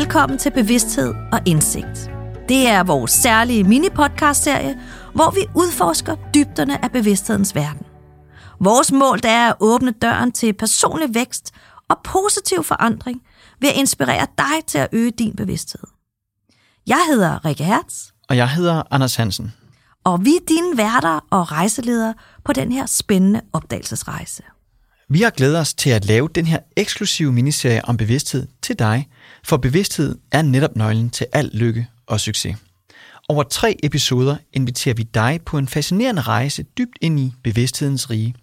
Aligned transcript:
velkommen 0.00 0.38
til 0.38 0.50
Bevidsthed 0.50 1.14
og 1.32 1.40
Indsigt. 1.46 2.10
Det 2.48 2.68
er 2.68 2.82
vores 2.82 3.10
særlige 3.10 3.64
mini-podcast-serie, 3.64 4.78
hvor 5.14 5.30
vi 5.30 5.40
udforsker 5.54 6.16
dybderne 6.34 6.84
af 6.84 6.92
bevidsthedens 6.92 7.54
verden. 7.54 7.86
Vores 8.60 8.92
mål 8.92 9.18
er 9.24 9.48
at 9.48 9.56
åbne 9.60 9.90
døren 9.90 10.32
til 10.32 10.52
personlig 10.52 11.14
vækst 11.14 11.54
og 11.88 11.96
positiv 12.04 12.64
forandring 12.64 13.22
ved 13.60 13.68
at 13.68 13.74
inspirere 13.76 14.26
dig 14.38 14.66
til 14.66 14.78
at 14.78 14.88
øge 14.92 15.10
din 15.10 15.36
bevidsthed. 15.36 15.84
Jeg 16.86 17.00
hedder 17.10 17.44
Rikke 17.44 17.64
Hertz. 17.64 18.06
Og 18.28 18.36
jeg 18.36 18.50
hedder 18.50 18.82
Anders 18.90 19.16
Hansen. 19.16 19.52
Og 20.04 20.24
vi 20.24 20.36
er 20.36 20.44
dine 20.48 20.76
værter 20.76 21.26
og 21.30 21.52
rejseledere 21.52 22.14
på 22.44 22.52
den 22.52 22.72
her 22.72 22.86
spændende 22.86 23.40
opdagelsesrejse. 23.52 24.42
Vi 25.12 25.22
har 25.22 25.30
glædet 25.30 25.58
os 25.58 25.74
til 25.74 25.90
at 25.90 26.04
lave 26.04 26.28
den 26.34 26.46
her 26.46 26.58
eksklusive 26.76 27.32
miniserie 27.32 27.84
om 27.84 27.96
bevidsthed 27.96 28.46
til 28.62 28.78
dig, 28.78 29.08
for 29.44 29.56
bevidsthed 29.56 30.18
er 30.32 30.42
netop 30.42 30.76
nøglen 30.76 31.10
til 31.10 31.26
al 31.32 31.50
lykke 31.52 31.86
og 32.06 32.20
succes. 32.20 32.56
Over 33.28 33.42
tre 33.42 33.76
episoder 33.82 34.36
inviterer 34.52 34.94
vi 34.94 35.02
dig 35.02 35.40
på 35.46 35.58
en 35.58 35.68
fascinerende 35.68 36.22
rejse 36.22 36.62
dybt 36.62 36.98
ind 37.00 37.20
i 37.20 37.32
bevidsthedens 37.44 38.10
rige. 38.10 38.34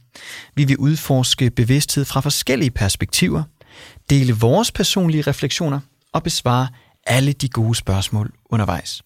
Vi 0.56 0.64
vil 0.64 0.78
udforske 0.78 1.50
bevidsthed 1.50 2.06
fra 2.06 2.20
forskellige 2.20 2.72
perspektiver, 2.72 3.44
dele 4.10 4.34
vores 4.34 4.72
personlige 4.72 5.22
refleksioner 5.22 5.80
og 6.14 6.24
besvare 6.24 6.68
alle 7.06 7.34
de 7.34 7.50
gode 7.50 7.76
spørgsmål 7.76 8.32
undervejs. 8.46 9.04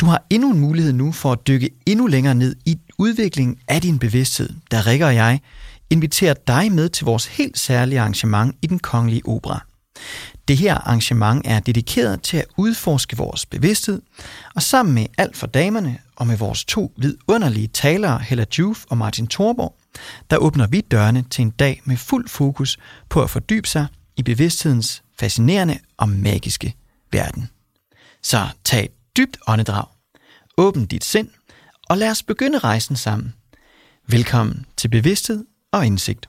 Du 0.00 0.06
har 0.06 0.26
endnu 0.30 0.50
en 0.50 0.60
mulighed 0.60 0.92
nu 0.92 1.12
for 1.12 1.32
at 1.32 1.46
dykke 1.46 1.70
endnu 1.86 2.06
længere 2.06 2.34
ned 2.34 2.56
i 2.66 2.78
udviklingen 2.98 3.56
af 3.68 3.82
din 3.82 3.98
bevidsthed, 3.98 4.50
da 4.70 4.80
Rikke 4.80 5.06
og 5.06 5.14
jeg 5.14 5.40
inviterer 5.94 6.34
dig 6.34 6.72
med 6.72 6.88
til 6.88 7.04
vores 7.04 7.26
helt 7.26 7.58
særlige 7.58 8.00
arrangement 8.00 8.56
i 8.62 8.66
den 8.66 8.78
kongelige 8.78 9.22
opera. 9.28 9.66
Det 10.48 10.56
her 10.56 10.74
arrangement 10.74 11.42
er 11.44 11.60
dedikeret 11.60 12.22
til 12.22 12.36
at 12.36 12.44
udforske 12.56 13.16
vores 13.16 13.46
bevidsthed, 13.46 14.02
og 14.54 14.62
sammen 14.62 14.94
med 14.94 15.06
alt 15.18 15.36
for 15.36 15.46
damerne 15.46 15.98
og 16.16 16.26
med 16.26 16.36
vores 16.36 16.64
to 16.64 16.92
vidunderlige 16.96 17.66
talere, 17.68 18.18
Hella 18.18 18.44
Juf 18.58 18.84
og 18.88 18.98
Martin 18.98 19.26
Thorborg, 19.26 19.76
der 20.30 20.36
åbner 20.36 20.66
vi 20.66 20.80
dørene 20.80 21.24
til 21.30 21.42
en 21.42 21.50
dag 21.50 21.82
med 21.84 21.96
fuld 21.96 22.28
fokus 22.28 22.78
på 23.08 23.22
at 23.22 23.30
fordybe 23.30 23.68
sig 23.68 23.86
i 24.16 24.22
bevidsthedens 24.22 25.02
fascinerende 25.18 25.78
og 25.96 26.08
magiske 26.08 26.74
verden. 27.12 27.48
Så 28.22 28.48
tag 28.64 28.84
et 28.84 29.16
dybt 29.16 29.36
åndedrag, 29.46 29.86
åbn 30.56 30.84
dit 30.84 31.04
sind, 31.04 31.28
og 31.88 31.98
lad 31.98 32.10
os 32.10 32.22
begynde 32.22 32.58
rejsen 32.58 32.96
sammen. 32.96 33.34
Velkommen 34.06 34.66
til 34.76 34.88
Bevidsthed 34.88 35.44
og 35.74 35.86
Indsigt. 35.86 36.28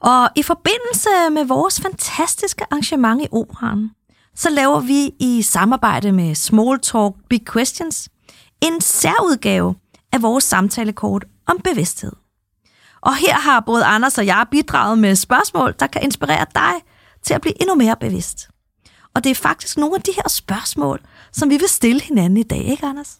Og 0.00 0.30
i 0.36 0.42
forbindelse 0.42 1.08
med 1.32 1.44
vores 1.44 1.80
fantastiske 1.80 2.64
arrangement 2.70 3.22
i 3.22 3.26
operan, 3.32 3.90
så 4.34 4.50
laver 4.50 4.80
vi 4.80 5.10
i 5.20 5.42
samarbejde 5.42 6.12
med 6.12 6.34
Small 6.34 6.80
Talk 6.80 7.14
Big 7.28 7.40
Questions 7.52 8.08
en 8.60 8.80
særudgave 8.80 9.74
af 10.12 10.22
vores 10.22 10.44
samtalekort 10.44 11.24
om 11.46 11.58
bevidsthed. 11.64 12.12
Og 13.00 13.16
her 13.16 13.34
har 13.34 13.60
både 13.60 13.84
Anders 13.84 14.18
og 14.18 14.26
jeg 14.26 14.46
bidraget 14.50 14.98
med 14.98 15.16
spørgsmål, 15.16 15.74
der 15.78 15.86
kan 15.86 16.02
inspirere 16.02 16.46
dig 16.54 16.72
til 17.22 17.34
at 17.34 17.40
blive 17.40 17.62
endnu 17.62 17.74
mere 17.74 17.96
bevidst. 18.00 18.48
Og 19.14 19.24
det 19.24 19.30
er 19.30 19.34
faktisk 19.34 19.76
nogle 19.76 19.94
af 19.96 20.02
de 20.02 20.10
her 20.16 20.28
spørgsmål, 20.28 21.00
som 21.32 21.50
vi 21.50 21.56
vil 21.56 21.68
stille 21.68 22.00
hinanden 22.00 22.36
i 22.36 22.42
dag, 22.42 22.64
ikke 22.64 22.86
Anders? 22.86 23.18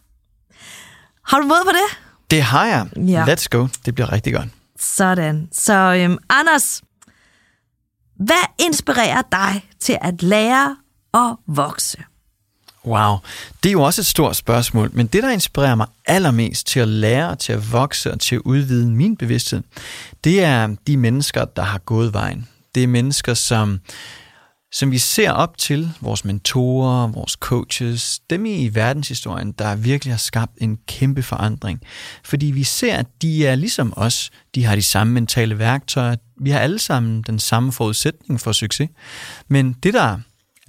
Har 1.25 1.39
du 1.39 1.47
mod 1.47 1.65
på 1.65 1.71
det? 1.71 1.99
Det 2.31 2.41
har 2.41 2.65
jeg. 2.65 2.87
Ja. 3.07 3.25
Let's 3.25 3.47
go. 3.49 3.67
Det 3.85 3.95
bliver 3.95 4.11
rigtig 4.11 4.33
godt. 4.33 4.47
Sådan. 4.79 5.49
Så 5.51 5.73
øhm, 5.73 6.17
Anders, 6.29 6.83
hvad 8.15 8.43
inspirerer 8.59 9.21
dig 9.31 9.69
til 9.79 9.97
at 10.01 10.23
lære 10.23 10.77
og 11.11 11.39
vokse? 11.47 11.97
Wow, 12.85 13.15
det 13.63 13.69
er 13.69 13.73
jo 13.73 13.81
også 13.81 14.01
et 14.01 14.05
stort 14.05 14.35
spørgsmål, 14.35 14.89
men 14.93 15.07
det, 15.07 15.23
der 15.23 15.29
inspirerer 15.29 15.75
mig 15.75 15.87
allermest 16.05 16.67
til 16.67 16.79
at 16.79 16.87
lære, 16.87 17.35
til 17.35 17.53
at 17.53 17.71
vokse 17.71 18.11
og 18.11 18.19
til 18.19 18.35
at 18.35 18.41
udvide 18.45 18.91
min 18.91 19.17
bevidsthed, 19.17 19.61
det 20.23 20.43
er 20.43 20.75
de 20.87 20.97
mennesker, 20.97 21.45
der 21.45 21.61
har 21.61 21.77
gået 21.77 22.13
vejen. 22.13 22.47
Det 22.75 22.83
er 22.83 22.87
mennesker, 22.87 23.33
som 23.33 23.79
som 24.71 24.91
vi 24.91 24.97
ser 24.97 25.31
op 25.31 25.57
til, 25.57 25.89
vores 26.01 26.25
mentorer, 26.25 27.07
vores 27.07 27.31
coaches, 27.31 28.19
dem 28.29 28.45
i 28.45 28.69
verdenshistorien, 28.73 29.51
der 29.51 29.75
virkelig 29.75 30.13
har 30.13 30.17
skabt 30.17 30.51
en 30.57 30.77
kæmpe 30.87 31.23
forandring. 31.23 31.81
Fordi 32.23 32.45
vi 32.45 32.63
ser, 32.63 32.95
at 32.97 33.05
de 33.21 33.47
er 33.47 33.55
ligesom 33.55 33.93
os, 33.95 34.31
de 34.55 34.63
har 34.63 34.75
de 34.75 34.83
samme 34.83 35.13
mentale 35.13 35.59
værktøjer, 35.59 36.15
vi 36.41 36.49
har 36.49 36.59
alle 36.59 36.79
sammen 36.79 37.21
den 37.21 37.39
samme 37.39 37.71
forudsætning 37.71 38.41
for 38.41 38.51
succes. 38.51 38.89
Men 39.47 39.73
det, 39.73 39.93
der 39.93 40.19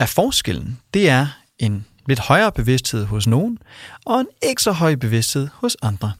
er 0.00 0.06
forskellen, 0.06 0.78
det 0.94 1.08
er 1.08 1.26
en 1.58 1.86
lidt 2.08 2.20
højere 2.20 2.52
bevidsthed 2.52 3.04
hos 3.04 3.26
nogen, 3.26 3.58
og 4.04 4.20
en 4.20 4.26
ikke 4.42 4.62
så 4.62 4.72
høj 4.72 4.94
bevidsthed 4.94 5.48
hos 5.52 5.76
andre. 5.82 6.12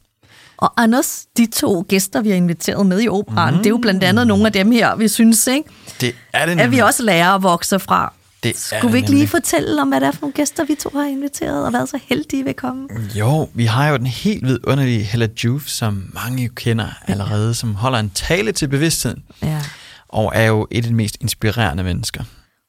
Og 0.57 0.73
Anders, 0.77 1.25
de 1.37 1.45
to 1.45 1.85
gæster, 1.87 2.21
vi 2.21 2.29
har 2.29 2.35
inviteret 2.35 2.85
med 2.85 3.01
i 3.01 3.07
operan, 3.07 3.53
mm. 3.53 3.57
det 3.57 3.65
er 3.65 3.69
jo 3.69 3.77
blandt 3.77 4.03
andet 4.03 4.27
nogle 4.27 4.45
af 4.45 4.53
dem 4.53 4.71
her, 4.71 4.95
vi 4.95 5.07
synes, 5.07 5.47
ikke? 5.47 5.69
Det 6.01 6.15
er 6.33 6.45
det 6.45 6.47
nemlig. 6.47 6.63
At 6.63 6.71
vi 6.71 6.79
også 6.79 7.03
lærer 7.03 7.35
at 7.35 7.43
vokse 7.43 7.79
fra. 7.79 8.13
Det 8.43 8.57
Skulle 8.57 8.91
vi 8.91 8.97
ikke 8.97 9.09
lige 9.09 9.27
fortælle 9.27 9.81
om, 9.81 9.87
hvad 9.87 10.01
det 10.01 10.07
er 10.07 10.11
for 10.11 10.21
nogle 10.21 10.33
gæster, 10.33 10.65
vi 10.65 10.75
to 10.75 10.89
har 10.93 11.05
inviteret, 11.05 11.65
og 11.65 11.73
været 11.73 11.89
så 11.89 11.99
heldige 12.03 12.43
ved 12.43 12.49
at 12.49 12.55
komme? 12.55 12.87
Jo, 13.15 13.49
vi 13.53 13.65
har 13.65 13.87
jo 13.87 13.97
den 13.97 14.07
helt 14.07 14.45
vidunderlige 14.45 15.03
Hella 15.03 15.27
Juf, 15.43 15.67
som 15.67 16.11
mange 16.13 16.43
jo 16.43 16.51
kender 16.55 16.87
allerede, 17.07 17.53
som 17.53 17.75
holder 17.75 17.99
en 17.99 18.09
tale 18.09 18.51
til 18.51 18.67
bevidstheden, 18.67 19.23
ja. 19.43 19.61
og 20.09 20.31
er 20.35 20.45
jo 20.45 20.67
et 20.71 20.77
af 20.77 20.83
de 20.83 20.93
mest 20.93 21.17
inspirerende 21.21 21.83
mennesker. 21.83 22.23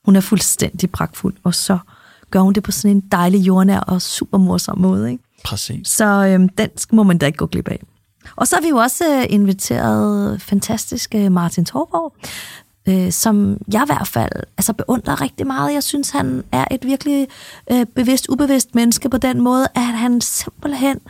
Hun 0.05 0.17
er 0.17 0.21
fuldstændig 0.21 0.91
pragtfuld, 0.91 1.35
og 1.45 1.55
så 1.55 1.79
gør 2.31 2.41
hun 2.41 2.53
det 2.53 2.63
på 2.63 2.73
sådan 2.73 2.97
en 2.97 3.01
dejlig, 3.13 3.39
jordnær 3.47 3.81
og 3.81 4.03
super 4.03 4.39
morsom 4.39 4.79
måde, 4.79 5.11
ikke? 5.11 5.25
Præcis. 5.49 5.89
Så 5.89 6.05
øhm, 6.05 6.49
den 6.49 6.71
må 6.93 7.03
man 7.03 7.19
da 7.19 7.27
ikke 7.27 7.37
gå 7.37 7.47
glip 7.47 7.69
af. 7.69 7.83
Og 8.37 8.49
så 8.49 8.57
har 8.57 8.61
vi 8.61 8.69
jo 8.69 8.77
også 8.77 9.17
øh, 9.17 9.27
inviteret 9.29 10.43
fantastiske 10.43 11.25
øh, 11.25 11.33
Martin 11.33 11.65
Thorborg, 11.65 12.15
øh, 12.89 13.13
som 13.13 13.59
jeg 13.73 13.83
i 13.83 13.87
hvert 13.87 14.09
fald 14.09 14.33
altså 14.59 14.73
beundrer 14.73 15.21
rigtig 15.21 15.47
meget. 15.47 15.75
Jeg 15.75 15.83
synes, 15.83 16.11
han 16.11 16.45
er 16.53 16.65
et 16.71 16.87
virkelig 16.87 17.29
øh, 17.73 17.87
bevidst, 17.87 18.29
ubevidst 18.29 18.75
menneske 18.75 19.09
på 19.09 19.19
den 19.19 19.41
måde, 19.41 19.67
at 19.75 19.83
han 19.83 20.21
simpelthen 20.21 21.01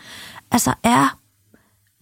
altså 0.51 0.75
er 0.83 1.19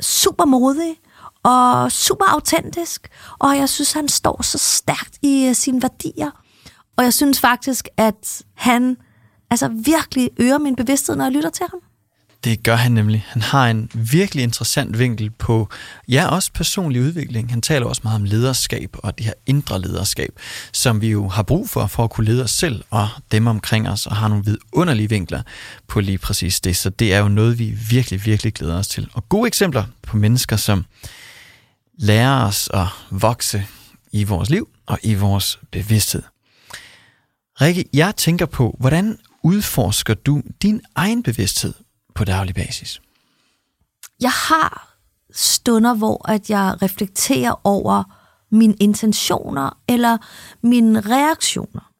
super 0.00 0.44
modig 0.44 0.94
og 1.42 1.92
super 1.92 2.24
autentisk, 2.24 3.08
og 3.38 3.56
jeg 3.56 3.68
synes, 3.68 3.92
han 3.92 4.08
står 4.08 4.42
så 4.42 4.58
stærkt 4.58 5.18
i 5.22 5.46
øh, 5.48 5.54
sine 5.54 5.82
værdier. 5.82 6.30
Og 6.96 7.04
jeg 7.04 7.14
synes 7.14 7.40
faktisk, 7.40 7.88
at 7.96 8.42
han 8.54 8.96
altså 9.50 9.68
virkelig 9.68 10.30
øger 10.38 10.58
min 10.58 10.76
bevidsthed, 10.76 11.16
når 11.16 11.24
jeg 11.24 11.32
lytter 11.32 11.50
til 11.50 11.66
ham. 11.70 11.80
Det 12.46 12.62
gør 12.62 12.76
han 12.76 12.92
nemlig. 12.92 13.24
Han 13.28 13.42
har 13.42 13.68
en 13.70 13.90
virkelig 13.94 14.42
interessant 14.42 14.98
vinkel 14.98 15.30
på, 15.30 15.68
ja, 16.08 16.26
også 16.26 16.52
personlig 16.52 17.02
udvikling. 17.02 17.50
Han 17.50 17.62
taler 17.62 17.86
også 17.86 18.00
meget 18.04 18.16
om 18.16 18.24
lederskab 18.24 18.96
og 18.98 19.18
det 19.18 19.26
her 19.26 19.32
indre 19.46 19.80
lederskab, 19.80 20.30
som 20.72 21.00
vi 21.00 21.08
jo 21.10 21.28
har 21.28 21.42
brug 21.42 21.68
for, 21.68 21.86
for 21.86 22.04
at 22.04 22.10
kunne 22.10 22.24
lede 22.26 22.44
os 22.44 22.50
selv 22.50 22.84
og 22.90 23.08
dem 23.32 23.46
omkring 23.46 23.88
os, 23.88 24.06
og 24.06 24.16
har 24.16 24.28
nogle 24.28 24.44
vidunderlige 24.44 25.08
vinkler 25.08 25.42
på 25.88 26.00
lige 26.00 26.18
præcis 26.18 26.60
det. 26.60 26.76
Så 26.76 26.90
det 26.90 27.14
er 27.14 27.18
jo 27.18 27.28
noget, 27.28 27.58
vi 27.58 27.78
virkelig, 27.90 28.24
virkelig 28.24 28.54
glæder 28.54 28.78
os 28.78 28.88
til. 28.88 29.08
Og 29.12 29.28
gode 29.28 29.46
eksempler 29.46 29.84
på 30.02 30.16
mennesker, 30.16 30.56
som 30.56 30.84
lærer 31.98 32.44
os 32.46 32.70
at 32.74 32.86
vokse 33.10 33.66
i 34.12 34.24
vores 34.24 34.50
liv 34.50 34.68
og 34.86 34.98
i 35.02 35.14
vores 35.14 35.58
bevidsthed. 35.70 36.22
Rikke, 37.60 37.84
jeg 37.92 38.16
tænker 38.16 38.46
på, 38.46 38.76
hvordan 38.80 39.18
udforsker 39.42 40.14
du 40.14 40.42
din 40.62 40.80
egen 40.94 41.22
bevidsthed 41.22 41.74
på 42.16 42.24
daglig 42.24 42.54
basis? 42.54 43.00
Jeg 44.20 44.30
har 44.30 44.96
stunder, 45.32 45.94
hvor 45.94 46.30
at 46.30 46.50
jeg 46.50 46.82
reflekterer 46.82 47.60
over 47.64 48.04
mine 48.50 48.74
intentioner 48.80 49.78
eller 49.88 50.18
mine 50.62 51.00
reaktioner. 51.00 51.90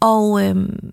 Og 0.00 0.44
øhm, 0.44 0.90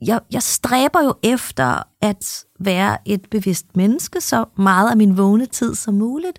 jeg, 0.00 0.20
jeg 0.32 0.42
stræber 0.42 1.02
jo 1.04 1.14
efter 1.22 1.82
at 2.00 2.44
være 2.60 2.98
et 3.04 3.30
bevidst 3.30 3.76
menneske, 3.76 4.20
så 4.20 4.44
meget 4.56 4.90
af 4.90 4.96
min 4.96 5.16
vågne 5.16 5.46
tid 5.46 5.74
som 5.74 5.94
muligt. 5.94 6.38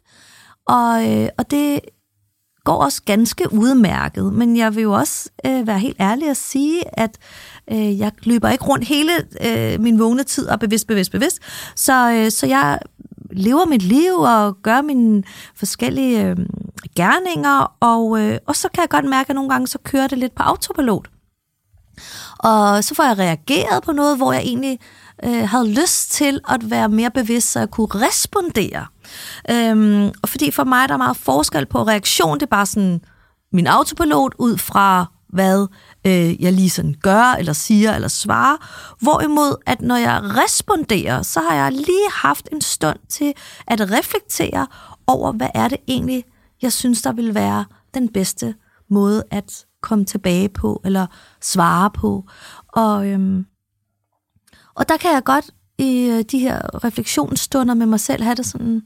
Og, 0.67 1.11
øh, 1.11 1.29
og 1.37 1.51
det 1.51 1.79
går 2.63 2.83
også 2.83 3.01
ganske 3.05 3.53
udmærket, 3.53 4.33
men 4.33 4.57
jeg 4.57 4.75
vil 4.75 4.81
jo 4.81 4.93
også 4.93 5.29
øh, 5.45 5.67
være 5.67 5.79
helt 5.79 5.97
ærlig 5.99 6.29
at 6.29 6.37
sige, 6.37 6.99
at 6.99 7.17
øh, 7.71 7.99
jeg 7.99 8.11
løber 8.23 8.49
ikke 8.49 8.63
rundt 8.63 8.87
hele 8.87 9.11
øh, 9.45 9.81
min 9.81 9.99
vågne 9.99 10.23
tid 10.23 10.47
og 10.47 10.59
bevidst, 10.59 10.87
bevidst, 10.87 11.11
bevidst. 11.11 11.39
Så, 11.75 12.11
øh, 12.11 12.31
så 12.31 12.47
jeg 12.47 12.79
lever 13.31 13.65
mit 13.65 13.81
liv 13.81 14.13
og 14.13 14.57
gør 14.61 14.81
mine 14.81 15.23
forskellige 15.55 16.25
øh, 16.25 16.37
gerninger, 16.95 17.75
og, 17.79 18.19
øh, 18.19 18.37
og 18.47 18.55
så 18.55 18.69
kan 18.73 18.81
jeg 18.81 18.89
godt 18.89 19.05
mærke, 19.05 19.29
at 19.29 19.35
nogle 19.35 19.49
gange 19.49 19.67
så 19.67 19.77
kører 19.83 20.07
det 20.07 20.17
lidt 20.17 20.35
på 20.35 20.43
autopilot. 20.43 21.09
Og 22.39 22.83
så 22.83 22.95
får 22.95 23.03
jeg 23.03 23.17
reageret 23.17 23.83
på 23.83 23.91
noget, 23.91 24.17
hvor 24.17 24.33
jeg 24.33 24.41
egentlig 24.41 24.79
øh, 25.23 25.49
havde 25.49 25.69
lyst 25.69 26.11
til 26.11 26.39
at 26.49 26.69
være 26.69 26.89
mere 26.89 27.11
bevidst, 27.11 27.51
så 27.51 27.59
jeg 27.59 27.69
kunne 27.69 27.87
respondere. 27.93 28.85
Øhm, 29.49 30.11
og 30.21 30.29
fordi 30.29 30.51
for 30.51 30.63
mig 30.63 30.89
der 30.89 30.93
er 30.93 30.97
meget 30.97 31.17
forskel 31.17 31.65
på 31.65 31.83
reaktion, 31.83 32.33
det 32.33 32.43
er 32.43 32.47
bare 32.47 32.65
sådan 32.65 33.01
min 33.53 33.67
autopilot 33.67 34.33
ud 34.39 34.57
fra 34.57 35.05
hvad 35.29 35.67
øh, 36.07 36.41
jeg 36.41 36.53
lige 36.53 36.69
sådan 36.69 36.95
gør, 37.01 37.35
eller 37.39 37.53
siger, 37.53 37.93
eller 37.93 38.07
svarer. 38.07 38.57
Hvorimod, 38.99 39.55
at 39.65 39.81
når 39.81 39.95
jeg 39.95 40.21
responderer, 40.23 41.21
så 41.21 41.39
har 41.39 41.55
jeg 41.55 41.71
lige 41.71 42.09
haft 42.11 42.49
en 42.51 42.61
stund 42.61 42.99
til 43.09 43.33
at 43.67 43.91
reflektere 43.91 44.67
over, 45.07 45.31
hvad 45.31 45.49
er 45.53 45.67
det 45.67 45.77
egentlig, 45.87 46.23
jeg 46.61 46.73
synes, 46.73 47.01
der 47.01 47.11
vil 47.11 47.35
være 47.35 47.65
den 47.93 48.09
bedste 48.09 48.55
måde 48.89 49.23
at 49.31 49.65
komme 49.81 50.05
tilbage 50.05 50.49
på, 50.49 50.81
eller 50.85 51.07
svare 51.41 51.91
på. 51.91 52.25
Og, 52.67 53.07
øhm, 53.07 53.45
og 54.75 54.89
der 54.89 54.97
kan 54.97 55.13
jeg 55.13 55.23
godt 55.23 55.51
i 55.77 56.05
øh, 56.05 56.23
de 56.31 56.39
her 56.39 56.83
refleksionsstunder 56.83 57.73
med 57.73 57.85
mig 57.85 57.99
selv 57.99 58.23
have 58.23 58.35
det 58.35 58.45
sådan, 58.45 58.81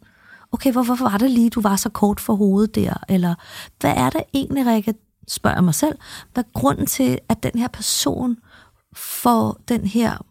okay, 0.52 0.72
hvorfor 0.72 0.96
var 0.96 1.18
det 1.18 1.32
lige, 1.32 1.50
du 1.50 1.62
var 1.62 1.76
så 1.76 1.90
kort 1.90 2.20
for 2.20 2.36
hovedet 2.36 2.76
der? 2.76 2.94
Eller 3.10 3.36
hvad 3.80 3.94
er 3.96 4.10
det 4.10 4.24
egentlig, 4.34 4.66
Rikke, 4.66 4.94
spørger 5.28 5.58
jeg 5.58 5.64
mig 5.64 5.76
selv, 5.76 5.98
hvad 6.34 6.44
er 6.44 6.60
grunden 6.60 6.86
til, 6.86 7.20
at 7.30 7.44
den 7.44 7.52
her 7.56 7.68
person 7.68 8.38
får 8.94 9.62
den 9.68 9.86
her 9.86 10.26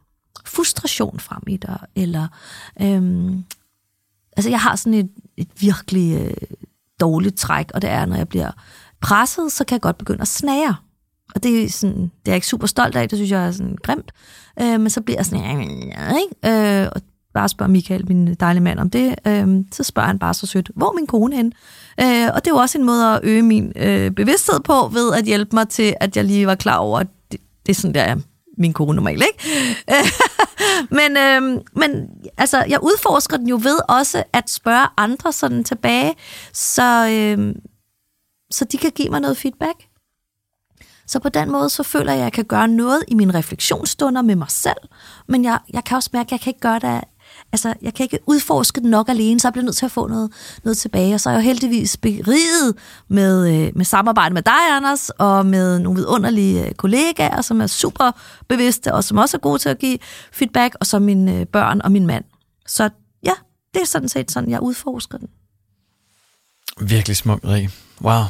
frustration 0.45 1.21
frem 1.21 1.43
i 1.47 1.57
dig? 1.57 1.79
Eller, 1.97 2.29
øhm, 2.81 3.45
altså 4.37 4.51
jeg 4.51 4.61
har 4.61 4.77
sådan 4.77 4.95
et, 4.95 5.11
et 5.37 5.49
virkelig 5.61 6.21
øh, 6.21 6.57
dårligt 7.01 7.37
træk, 7.37 7.71
og 7.75 7.83
det 7.83 7.91
er, 7.91 8.07
når 8.07 8.17
jeg 8.17 8.29
bliver 8.29 8.51
presset, 9.01 9.53
så 9.53 9.65
kan 9.65 9.75
jeg 9.75 9.83
godt 9.83 9.99
begynde 9.99 10.21
at 10.21 10.29
snære. 10.29 10.77
Og 11.35 11.43
det 11.43 11.65
er, 11.65 11.69
sådan, 11.69 11.99
det 12.01 12.09
er 12.27 12.31
jeg 12.31 12.35
ikke 12.35 12.47
super 12.47 12.67
stolt 12.67 12.97
af, 12.97 13.09
det 13.09 13.19
synes 13.19 13.31
jeg 13.31 13.47
er 13.47 13.53
sådan 13.53 13.77
grimt. 13.83 14.13
Øh, 14.61 14.81
men 14.81 14.91
så 14.91 15.01
bliver 15.01 15.19
jeg 15.19 15.27
sådan, 15.27 15.61
ikke? 15.71 16.83
Øh, 16.83 16.89
og 16.93 17.03
bare 17.37 17.49
spørger 17.49 17.73
Michael, 17.73 18.09
min 18.09 18.35
dejlige 18.35 18.63
mand, 18.63 18.79
om 18.79 18.91
det. 18.91 19.15
Øh, 19.27 19.49
så 19.73 19.83
spørger 19.83 20.07
han 20.07 20.19
bare 20.19 20.35
så 20.35 20.47
sødt, 20.47 20.71
hvor 20.75 20.89
er 20.89 20.93
min 20.93 21.07
kone 21.07 21.37
hen? 21.37 21.53
Øh, 22.01 22.29
og 22.35 22.45
det 22.45 22.51
er 22.51 22.55
jo 22.55 22.57
også 22.57 22.79
en 22.79 22.85
måde 22.85 23.15
at 23.15 23.21
øge 23.23 23.43
min 23.43 23.73
øh, 23.77 24.11
bevidsthed 24.11 24.61
på, 24.61 24.89
ved 24.93 25.15
at 25.15 25.25
hjælpe 25.25 25.57
mig 25.57 25.69
til, 25.69 25.95
at 26.01 26.17
jeg 26.17 26.25
lige 26.25 26.47
var 26.47 26.55
klar 26.55 26.77
over, 26.77 26.99
at 27.01 27.07
det, 27.33 27.41
det 27.67 27.73
er 27.73 27.75
sådan, 27.75 27.95
der 27.95 28.03
er 28.03 28.17
min 28.59 28.73
kone 28.73 28.97
normalt, 28.97 29.23
ikke? 29.23 29.45
men, 30.99 31.17
øh, 31.17 31.63
men 31.73 32.09
altså, 32.39 32.65
jeg 32.69 32.83
udforsker 32.83 33.37
den 33.37 33.49
jo 33.49 33.61
ved 33.63 33.79
også 33.89 34.23
at 34.33 34.51
spørge 34.51 34.87
andre 34.97 35.33
sådan 35.33 35.65
tilbage, 35.65 36.15
så, 36.53 37.09
øh, 37.09 37.55
så 38.51 38.65
de 38.65 38.79
kan 38.79 38.91
give 38.91 39.09
mig 39.11 39.21
noget 39.21 39.37
feedback. 39.37 39.87
Så 41.07 41.19
på 41.19 41.29
den 41.29 41.51
måde, 41.51 41.71
så 41.71 41.83
føler 41.83 42.13
jeg, 42.13 42.21
at 42.21 42.25
jeg 42.25 42.33
kan 42.33 42.45
gøre 42.45 42.69
noget 42.69 43.05
i 43.09 43.15
mine 43.15 43.35
refleksionsstunder 43.35 44.23
med 44.23 44.37
mig 44.37 44.51
selv, 44.51 44.77
men 45.29 45.45
jeg, 45.45 45.59
jeg 45.73 45.85
kan 45.85 45.97
også 45.97 46.11
mærke, 46.13 46.27
at 46.27 46.33
jeg 46.33 46.41
kan 46.41 46.51
ikke 46.51 46.61
gøre 46.61 46.79
det 46.79 47.05
altså, 47.53 47.75
jeg 47.83 47.95
kan 47.95 48.05
ikke 48.05 48.19
udforske 48.27 48.81
den 48.81 48.91
nok 48.91 49.09
alene, 49.09 49.41
så 49.41 49.49
jeg 49.49 49.53
bliver 49.53 49.65
nødt 49.65 49.77
til 49.77 49.85
at 49.85 49.93
få 49.93 50.07
noget, 50.07 50.33
noget 50.65 50.79
tilbage. 50.79 51.15
Og 51.15 51.21
så 51.21 51.29
er 51.31 51.35
jeg 51.35 51.41
jo 51.41 51.45
heldigvis 51.45 51.97
beriget 51.97 52.75
med, 53.09 53.67
øh, 53.67 53.73
med 53.77 53.85
samarbejde 53.85 54.35
med 54.35 54.43
dig, 54.43 54.77
Anders, 54.77 55.11
og 55.11 55.47
med 55.47 55.79
nogle 55.79 55.97
vidunderlige 55.97 56.67
øh, 56.67 56.75
kollegaer, 56.75 57.41
som 57.41 57.61
er 57.61 57.67
super 57.67 58.11
bevidste, 58.49 58.95
og 58.95 59.05
som 59.05 59.19
også 59.19 59.37
er 59.37 59.41
gode 59.41 59.59
til 59.59 59.69
at 59.69 59.79
give 59.79 59.99
feedback, 60.33 60.77
og 60.81 60.87
så 60.87 60.99
mine 60.99 61.35
øh, 61.35 61.47
børn 61.47 61.81
og 61.85 61.93
min 61.93 62.07
mand. 62.07 62.25
Så 62.67 62.91
ja, 63.23 63.33
det 63.75 63.83
er 63.83 63.87
sådan 63.87 64.09
set 64.09 64.31
sådan, 64.31 64.51
jeg 64.51 64.61
udforsker 64.61 65.19
den. 65.19 65.29
Virkelig 66.81 67.17
smukt, 67.17 67.45
Rie. 67.45 67.71
Wow. 68.01 68.23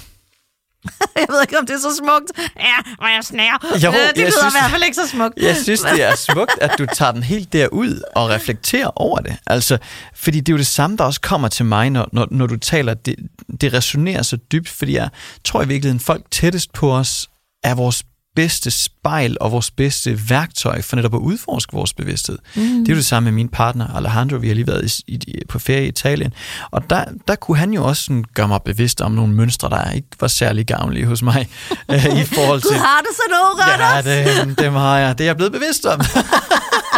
jeg 1.17 1.27
ved 1.29 1.43
ikke, 1.43 1.59
om 1.59 1.67
det 1.67 1.75
er 1.75 1.81
så 1.81 1.97
smukt. 1.99 2.51
Ja, 2.57 2.93
hvor 2.99 3.07
jeg 3.07 3.25
snærer. 3.25 3.59
Jo, 3.63 3.93
det 3.93 4.19
lyder 4.19 4.31
synes, 4.31 4.55
i 4.55 4.59
hvert 4.59 4.71
fald 4.71 4.83
ikke 4.83 4.95
så 4.95 5.09
smukt. 5.09 5.35
Jeg 5.37 5.57
synes, 5.57 5.81
det 5.81 6.03
er 6.03 6.15
smukt, 6.17 6.59
at 6.61 6.71
du 6.79 6.87
tager 6.87 7.13
den 7.13 7.23
helt 7.23 7.53
derud 7.53 8.03
og 8.17 8.29
reflekterer 8.29 8.91
over 9.01 9.19
det. 9.19 9.37
Altså, 9.47 9.79
fordi 10.15 10.41
det 10.41 10.49
er 10.49 10.53
jo 10.53 10.59
det 10.59 10.67
samme, 10.67 10.97
der 10.97 11.05
også 11.05 11.21
kommer 11.21 11.49
til 11.49 11.65
mig, 11.65 11.91
når, 11.91 12.09
når, 12.13 12.27
når 12.31 12.47
du 12.47 12.57
taler. 12.57 12.95
Det, 12.95 13.17
det 13.61 13.73
resonerer 13.73 14.23
så 14.23 14.37
dybt, 14.37 14.69
fordi 14.69 14.95
jeg 14.95 15.09
tror 15.45 15.63
i 15.63 15.69
virkeligheden, 15.69 16.01
folk 16.01 16.31
tættest 16.31 16.73
på 16.73 16.93
os 16.93 17.29
er 17.65 17.75
vores 17.75 18.03
bedste 18.37 18.71
spejl 18.71 19.37
og 19.41 19.53
vores 19.53 19.71
bedste 19.71 20.31
værktøj 20.31 20.83
for 20.83 20.97
netop 20.97 21.15
at 21.15 21.19
udforske 21.19 21.73
vores 21.73 21.93
bevidsthed. 21.93 22.39
Mm. 22.55 22.63
Det 22.63 22.89
er 22.89 22.93
jo 22.93 22.97
det 22.97 23.07
samme 23.07 23.25
med 23.25 23.33
min 23.33 23.49
partner 23.49 23.97
Alejandro. 23.97 24.37
Vi 24.37 24.49
har 24.49 24.55
lige 24.55 24.67
været 24.67 25.03
i, 25.07 25.15
i, 25.15 25.43
på 25.49 25.59
ferie 25.59 25.85
i 25.85 25.89
Italien, 25.89 26.33
og 26.71 26.91
der, 26.91 27.05
der 27.29 27.35
kunne 27.35 27.57
han 27.57 27.73
jo 27.73 27.85
også 27.85 28.03
sådan 28.03 28.25
gøre 28.35 28.49
mig 28.49 28.61
bevidst 28.65 29.01
om 29.01 29.13
nogle 29.13 29.35
mønstre, 29.35 29.71
der 29.71 29.91
ikke 29.91 30.09
var 30.21 30.29
særlig 30.29 30.67
gavnlige 30.67 31.07
hos 31.07 31.23
mig. 31.23 31.49
øh, 31.91 32.05
i 32.05 32.25
forhold 32.25 32.61
til, 32.61 32.71
du 32.71 32.75
har 32.75 33.01
det 33.01 33.17
så 33.17 33.23
nogle, 33.31 33.47
Ja, 33.67 34.03
det, 34.03 34.59
dem 34.59 34.73
har 34.73 34.99
jeg. 34.99 35.19
Det 35.19 35.25
er 35.25 35.29
jeg 35.29 35.37
blevet 35.37 35.53
bevidst 35.53 35.87
om. 35.87 36.01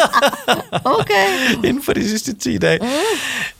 okay. 1.10 1.64
Inden 1.68 1.82
for 1.82 1.92
de 1.92 2.08
sidste 2.08 2.34
10 2.34 2.58
dage. 2.58 2.78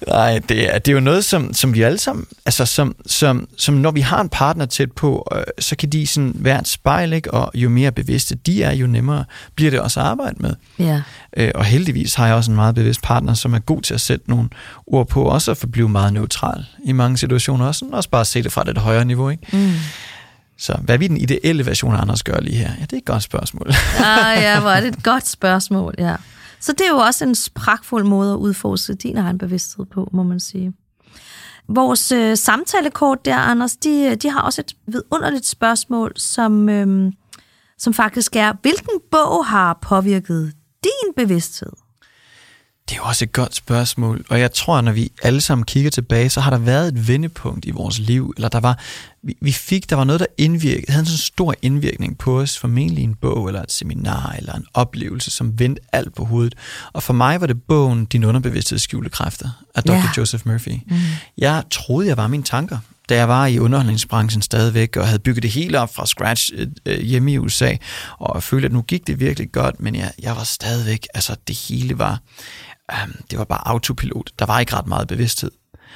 Nej, 0.06 0.40
det 0.48 0.74
er, 0.74 0.78
det 0.78 0.90
er 0.90 0.94
jo 0.94 1.00
noget, 1.00 1.24
som, 1.24 1.54
som 1.54 1.74
vi 1.74 1.82
alle 1.82 1.98
sammen, 1.98 2.26
altså 2.46 2.66
som, 2.66 2.94
som, 3.06 3.48
som 3.56 3.74
når 3.74 3.90
vi 3.90 4.00
har 4.00 4.20
en 4.20 4.28
partner 4.28 4.66
tæt 4.66 4.92
på, 4.92 5.28
øh, 5.32 5.42
så 5.58 5.76
kan 5.76 5.88
de 5.88 6.06
sådan 6.06 6.32
være 6.34 6.60
et 6.60 6.68
spejl, 6.68 7.12
ikke? 7.12 7.30
og 7.30 7.50
jo 7.54 7.68
mere 7.68 7.92
bevidste 7.92 8.34
de 8.34 8.62
er, 8.62 8.72
jo 8.72 8.86
nemmere 8.86 9.24
bliver 9.54 9.70
det 9.70 9.80
også 9.80 10.00
at 10.00 10.06
arbejde 10.06 10.36
med. 10.40 10.54
Ja. 10.78 11.02
Øh, 11.36 11.50
og 11.54 11.64
heldigvis 11.64 12.14
har 12.14 12.26
jeg 12.26 12.34
også 12.34 12.50
en 12.50 12.54
meget 12.54 12.74
bevidst 12.74 13.02
partner, 13.02 13.34
som 13.34 13.54
er 13.54 13.58
god 13.58 13.82
til 13.82 13.94
at 13.94 14.00
sætte 14.00 14.30
nogle 14.30 14.48
ord 14.86 15.08
på, 15.08 15.22
også 15.22 15.50
at 15.50 15.56
forblive 15.56 15.88
meget 15.88 16.12
neutral 16.12 16.64
i 16.84 16.92
mange 16.92 17.18
situationer, 17.18 17.66
også, 17.66 17.84
også 17.92 18.10
bare 18.10 18.20
at 18.20 18.26
se 18.26 18.42
det 18.42 18.52
fra 18.52 18.70
et 18.70 18.78
højere 18.78 19.04
niveau. 19.04 19.28
Ikke? 19.30 19.56
Mm. 19.56 19.72
Så 20.58 20.76
hvad 20.82 20.98
vil 20.98 21.08
den 21.08 21.16
ideelle 21.16 21.66
version 21.66 21.94
af 21.94 22.00
Anders 22.00 22.22
gøre 22.22 22.42
lige 22.42 22.56
her? 22.56 22.70
Ja, 22.78 22.82
det 22.82 22.92
er 22.92 22.96
et 22.96 23.04
godt 23.04 23.22
spørgsmål. 23.22 23.68
ah, 23.98 24.42
ja, 24.42 24.60
hvor 24.60 24.70
er 24.70 24.80
det 24.80 24.88
et 24.88 25.02
godt 25.12 25.28
spørgsmål, 25.28 25.94
ja. 25.98 26.14
Så 26.60 26.72
det 26.72 26.86
er 26.86 26.90
jo 26.90 26.96
også 26.96 27.24
en 27.24 27.34
pragtfuld 27.54 28.04
måde 28.04 28.32
at 28.32 28.36
udforske 28.36 28.94
din 28.94 29.16
egen 29.16 29.38
bevidsthed 29.38 29.84
på, 29.84 30.08
må 30.12 30.22
man 30.22 30.40
sige. 30.40 30.72
Vores 31.68 32.12
øh, 32.12 32.36
samtalekort 32.36 33.24
der, 33.24 33.36
Anders, 33.36 33.76
de, 33.76 34.16
de 34.16 34.30
har 34.30 34.40
også 34.40 34.60
et 34.60 34.76
vidunderligt 34.86 35.46
spørgsmål, 35.46 36.12
som, 36.16 36.68
øh, 36.68 37.12
som 37.78 37.94
faktisk 37.94 38.36
er, 38.36 38.52
hvilken 38.62 39.00
bog 39.10 39.46
har 39.46 39.78
påvirket 39.82 40.52
din 40.84 41.14
bevidsthed? 41.16 41.72
Det 42.88 42.94
er 42.94 42.96
jo 42.96 43.04
også 43.04 43.24
et 43.24 43.32
godt 43.32 43.54
spørgsmål, 43.54 44.24
og 44.28 44.40
jeg 44.40 44.52
tror, 44.52 44.80
når 44.80 44.92
vi 44.92 45.12
alle 45.22 45.40
sammen 45.40 45.64
kigger 45.64 45.90
tilbage, 45.90 46.30
så 46.30 46.40
har 46.40 46.50
der 46.50 46.58
været 46.58 46.88
et 46.88 47.08
vendepunkt 47.08 47.64
i 47.64 47.70
vores 47.70 47.98
liv, 47.98 48.32
eller 48.36 48.48
der 48.48 48.60
var, 48.60 48.78
vi, 49.22 49.36
vi 49.40 49.52
fik, 49.52 49.90
der 49.90 49.96
var 49.96 50.04
noget, 50.04 50.20
der 50.20 50.26
indvirkede, 50.38 50.92
havde 50.92 51.02
en 51.02 51.06
så 51.06 51.18
stor 51.18 51.54
indvirkning 51.62 52.18
på 52.18 52.40
os, 52.40 52.58
formentlig 52.58 53.04
en 53.04 53.14
bog, 53.14 53.48
eller 53.48 53.62
et 53.62 53.72
seminar, 53.72 54.34
eller 54.38 54.52
en 54.52 54.64
oplevelse, 54.74 55.30
som 55.30 55.58
vendte 55.58 55.82
alt 55.92 56.14
på 56.14 56.24
hovedet. 56.24 56.54
Og 56.92 57.02
for 57.02 57.12
mig 57.12 57.40
var 57.40 57.46
det 57.46 57.62
bogen 57.62 58.04
Din 58.04 58.24
underbevidsthed 58.24 58.78
skjulte 58.78 59.10
kræfter 59.10 59.64
af 59.74 59.82
Dr. 59.82 59.92
Yeah. 59.92 60.04
Joseph 60.16 60.48
Murphy. 60.48 60.74
Mm. 60.86 60.96
Jeg 61.38 61.62
troede, 61.70 62.08
jeg 62.08 62.16
var 62.16 62.28
mine 62.28 62.42
tanker, 62.42 62.78
da 63.08 63.16
jeg 63.16 63.28
var 63.28 63.46
i 63.46 63.58
underholdningsbranchen 63.58 64.42
stadigvæk, 64.42 64.96
og 64.96 65.06
havde 65.06 65.18
bygget 65.18 65.42
det 65.42 65.50
hele 65.50 65.80
op 65.80 65.94
fra 65.94 66.06
scratch 66.06 66.52
øh, 66.86 67.00
hjemme 67.00 67.32
i 67.32 67.38
USA, 67.38 67.76
og 68.18 68.42
følte, 68.42 68.66
at 68.66 68.72
nu 68.72 68.82
gik 68.82 69.06
det 69.06 69.20
virkelig 69.20 69.52
godt, 69.52 69.80
men 69.80 69.94
jeg, 69.94 70.12
jeg 70.22 70.36
var 70.36 70.44
stadigvæk, 70.44 71.06
altså 71.14 71.36
det 71.48 71.56
hele 71.56 71.98
var, 71.98 72.20
det 73.30 73.38
var 73.38 73.44
bare 73.44 73.68
autopilot. 73.68 74.30
Der 74.38 74.46
var 74.46 74.60
ikke 74.60 74.76
ret 74.76 74.86
meget 74.86 75.08
bevidsthed. 75.08 75.50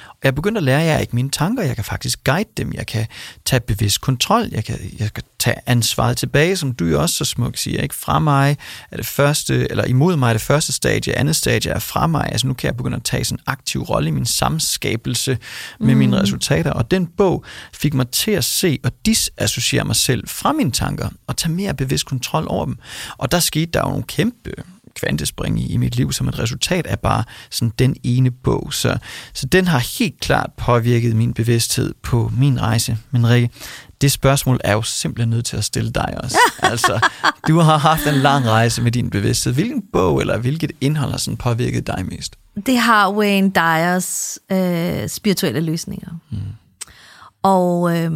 Og 0.09 0.19
jeg 0.23 0.35
begyndte 0.35 0.59
at 0.59 0.63
lære, 0.63 0.81
at 0.81 0.87
jeg 0.87 1.01
ikke 1.01 1.15
mine 1.15 1.29
tanker. 1.29 1.63
Jeg 1.63 1.75
kan 1.75 1.85
faktisk 1.85 2.23
guide 2.23 2.49
dem. 2.57 2.73
Jeg 2.73 2.87
kan 2.87 3.07
tage 3.45 3.59
bevidst 3.59 4.01
kontrol. 4.01 4.47
Jeg 4.51 4.65
kan, 4.65 4.79
jeg 4.99 5.13
kan 5.13 5.23
tage 5.39 5.55
ansvaret 5.65 6.17
tilbage, 6.17 6.57
som 6.57 6.73
du 6.73 6.85
jo 6.85 7.01
også 7.01 7.15
så 7.15 7.25
smukt 7.25 7.59
siger. 7.59 7.81
Ikke? 7.81 7.95
Fra 7.95 8.19
mig 8.19 8.57
er 8.91 8.97
det 8.97 9.05
første, 9.05 9.71
eller 9.71 9.83
imod 9.83 10.15
mig 10.15 10.29
er 10.29 10.33
det 10.33 10.41
første 10.41 10.73
stadie, 10.73 11.17
andet 11.17 11.35
stadie 11.35 11.71
er 11.71 11.79
fra 11.79 12.07
mig. 12.07 12.29
Altså 12.31 12.47
nu 12.47 12.53
kan 12.53 12.67
jeg 12.67 12.77
begynde 12.77 12.95
at 12.95 13.03
tage 13.03 13.25
sådan 13.25 13.39
en 13.39 13.43
aktiv 13.47 13.81
rolle 13.81 14.07
i 14.07 14.11
min 14.11 14.25
samskabelse 14.25 15.37
med 15.79 15.93
mm. 15.93 15.99
mine 15.99 16.21
resultater. 16.21 16.71
Og 16.71 16.91
den 16.91 17.07
bog 17.07 17.45
fik 17.73 17.93
mig 17.93 18.09
til 18.09 18.31
at 18.31 18.43
se 18.43 18.79
og 18.83 18.91
disassociere 19.05 19.85
mig 19.85 19.95
selv 19.95 20.27
fra 20.27 20.51
mine 20.51 20.71
tanker 20.71 21.09
og 21.27 21.37
tage 21.37 21.51
mere 21.51 21.73
bevidst 21.73 22.05
kontrol 22.05 22.45
over 22.47 22.65
dem. 22.65 22.77
Og 23.17 23.31
der 23.31 23.39
skete 23.39 23.71
der 23.71 23.79
jo 23.79 23.87
nogle 23.87 24.03
kæmpe 24.03 24.53
kvantespring 25.03 25.59
i, 25.59 25.73
i 25.73 25.77
mit 25.77 25.95
liv 25.95 26.11
som 26.11 26.27
et 26.27 26.39
resultat 26.39 26.87
af 26.87 26.99
bare 26.99 27.23
sådan 27.49 27.73
den 27.79 27.95
ene 28.03 28.31
bog. 28.31 28.73
Så, 28.73 28.97
så 29.33 29.45
den 29.45 29.67
har 29.67 29.99
helt 29.99 30.19
klart 30.19 30.49
påvirket 30.57 31.15
min 31.15 31.33
bevidsthed 31.33 31.93
på 32.03 32.31
min 32.37 32.61
rejse. 32.61 32.97
Men 33.11 33.29
Rikke, 33.29 33.49
det 34.01 34.11
spørgsmål 34.11 34.59
er 34.63 34.73
jo 34.73 34.81
simpelthen 34.81 35.29
nødt 35.29 35.45
til 35.45 35.57
at 35.57 35.63
stille 35.63 35.91
dig 35.91 36.13
også. 36.23 36.37
altså, 36.71 37.09
du 37.47 37.59
har 37.59 37.77
haft 37.77 38.07
en 38.07 38.15
lang 38.15 38.47
rejse 38.47 38.81
med 38.81 38.91
din 38.91 39.09
bevidsthed. 39.09 39.53
Hvilken 39.53 39.83
bog 39.93 40.21
eller 40.21 40.37
hvilket 40.37 40.71
indhold 40.81 41.11
har 41.11 41.17
sådan 41.17 41.37
påvirket 41.37 41.87
dig 41.87 42.05
mest? 42.05 42.35
Det 42.65 42.77
har 42.77 43.11
Wayne 43.11 43.51
Dyers 43.51 44.39
øh, 44.51 45.09
spirituelle 45.09 45.61
løsninger. 45.61 46.09
Mm. 46.31 46.37
Og 47.43 47.97
øh, 47.97 48.11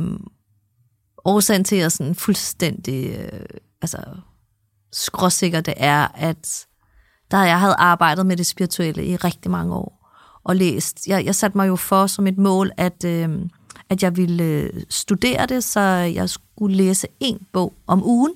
årsagen 1.26 1.64
til, 1.64 1.76
at 1.76 1.92
sådan 1.92 2.16
fuldstændig 2.16 3.10
øh, 3.10 3.40
altså, 3.82 3.98
skråsikker 4.94 5.62
det 5.62 5.74
er, 5.78 6.08
at 6.16 6.66
der 7.32 7.44
jeg 7.44 7.60
havde 7.60 7.76
arbejdet 7.78 8.26
med 8.26 8.38
det 8.38 8.46
spirituelle 8.46 9.06
i 9.06 9.16
rigtig 9.16 9.52
mange 9.52 9.76
år 9.76 9.98
og 10.44 10.56
læst. 10.56 11.08
Jeg, 11.08 11.26
jeg 11.26 11.36
satte 11.36 11.58
mig 11.58 11.68
jo 11.68 11.76
for 11.76 12.08
som 12.08 12.28
et 12.28 12.38
mål, 12.38 12.72
at, 12.78 13.04
øh, 13.06 13.30
at 13.90 14.04
jeg 14.04 14.18
ville 14.18 14.44
øh, 14.44 14.70
studere 14.90 15.46
det, 15.46 15.64
så 15.64 15.80
jeg 15.90 16.30
skulle 16.30 16.76
læse 16.76 17.08
en 17.20 17.40
bog 17.54 17.74
om 17.88 18.04
ugen. 18.06 18.34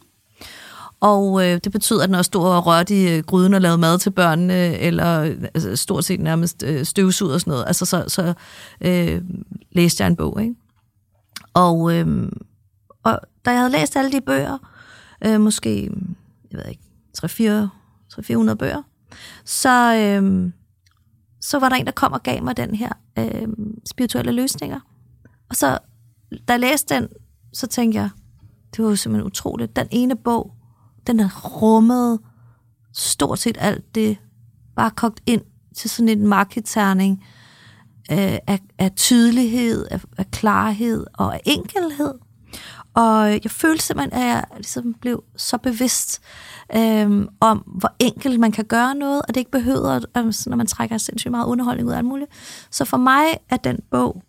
Og 1.00 1.46
øh, 1.46 1.60
det 1.64 1.72
betyder, 1.72 2.04
at 2.04 2.10
når 2.10 2.18
jeg 2.18 2.26
stod 2.26 2.48
og 2.48 2.66
rørte 2.66 3.02
i 3.02 3.18
øh, 3.18 3.24
gryden 3.24 3.54
og 3.54 3.62
lavede 3.62 3.78
mad 3.78 4.00
til 4.00 4.10
børnene, 4.10 4.78
eller 4.78 5.20
altså, 5.54 5.76
stort 5.76 6.06
set 6.06 6.20
nærmest 6.20 6.64
øh, 6.64 6.86
støvsud 6.86 7.32
og 7.32 7.40
sådan 7.40 7.52
noget, 7.52 7.66
altså, 7.68 7.86
så, 7.86 8.04
så 8.08 8.34
øh, 8.82 9.22
læste 9.72 10.04
jeg 10.04 10.08
en 10.08 10.16
bog. 10.16 10.42
Ikke? 10.42 10.56
Og, 11.54 11.94
øh, 11.94 12.32
og 13.04 13.20
da 13.46 13.52
jeg 13.52 13.60
havde 13.60 13.72
læst 13.72 13.96
alle 13.96 14.12
de 14.12 14.22
bøger, 14.22 14.58
øh, 15.26 15.42
måske, 15.42 15.84
jeg 16.52 16.60
ved 16.60 16.66
ikke, 16.70 16.84
300-400 18.14 18.54
bøger, 18.54 18.82
så, 19.46 19.96
øhm, 19.96 20.54
så 21.42 21.60
var 21.60 21.70
der 21.70 21.76
en, 21.76 21.86
der 21.86 21.92
kom 21.92 22.14
og 22.14 22.24
gav 22.24 22.44
mig 22.44 22.58
den 22.58 22.76
her 22.76 22.90
øhm, 23.18 23.82
spirituelle 23.86 24.32
løsninger. 24.32 24.80
Og 25.50 25.56
så, 25.56 25.78
da 26.48 26.54
jeg 26.54 26.60
læste 26.60 26.96
den, 26.96 27.08
så 27.54 27.68
tænkte 27.68 28.00
jeg, 28.00 28.10
det 28.76 28.84
var 28.84 28.90
jo 28.90 28.96
simpelthen 28.96 29.28
utroligt. 29.28 29.76
Den 29.76 29.88
ene 29.92 30.16
bog, 30.16 30.54
den 31.08 31.20
har 31.20 31.50
rummet 31.50 32.20
stort 32.94 33.40
set 33.40 33.58
alt 33.60 33.96
det, 33.96 34.18
bare 34.76 34.92
kogt 34.92 35.22
ind 35.26 35.42
til 35.76 35.90
sådan 35.90 36.10
en 36.10 36.28
markedterning 36.28 37.24
øh, 38.12 38.38
af, 38.48 38.60
af 38.78 38.92
tydelighed, 38.96 39.86
af, 39.92 40.02
af 40.18 40.32
klarhed 40.32 41.06
og 41.14 41.34
af 41.34 41.42
enkelhed. 41.46 42.14
Og 42.94 43.32
jeg 43.32 43.52
følte 43.52 43.84
simpelthen, 43.84 44.22
at 44.22 44.28
jeg 44.28 44.44
ligesom 44.56 44.94
blev 44.94 45.24
så 45.38 45.58
bevidst 45.58 46.22
øhm, 46.76 47.28
om, 47.40 47.58
hvor 47.58 47.96
enkelt 48.00 48.40
man 48.40 48.52
kan 48.52 48.66
gøre 48.66 48.96
noget, 48.96 49.22
og 49.22 49.28
det 49.28 49.38
ikke 49.38 49.52
behøver, 49.52 49.90
at, 49.90 50.06
når 50.46 50.56
man 50.56 50.68
trækker 50.68 50.98
sindssygt 50.98 51.32
meget 51.32 51.46
underholdning 51.46 51.88
ud 51.88 51.94
af 51.94 51.98
alt 51.98 52.06
muligt. 52.06 52.32
Så 52.72 52.86
for 52.86 52.98
mig 52.98 53.26
er 53.50 53.58
den 53.58 53.80
bog, 53.92 54.24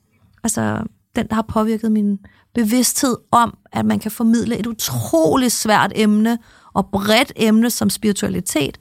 altså 0.44 0.84
den, 1.16 1.28
der 1.28 1.34
har 1.34 1.42
påvirket 1.42 1.92
min 1.92 2.18
bevidsthed 2.54 3.16
om, 3.30 3.58
at 3.72 3.86
man 3.86 3.98
kan 3.98 4.10
formidle 4.10 4.58
et 4.58 4.66
utroligt 4.66 5.52
svært 5.52 5.92
emne 5.94 6.38
og 6.74 6.88
bredt 6.92 7.32
emne 7.36 7.70
som 7.70 7.90
spiritualitet, 7.90 8.78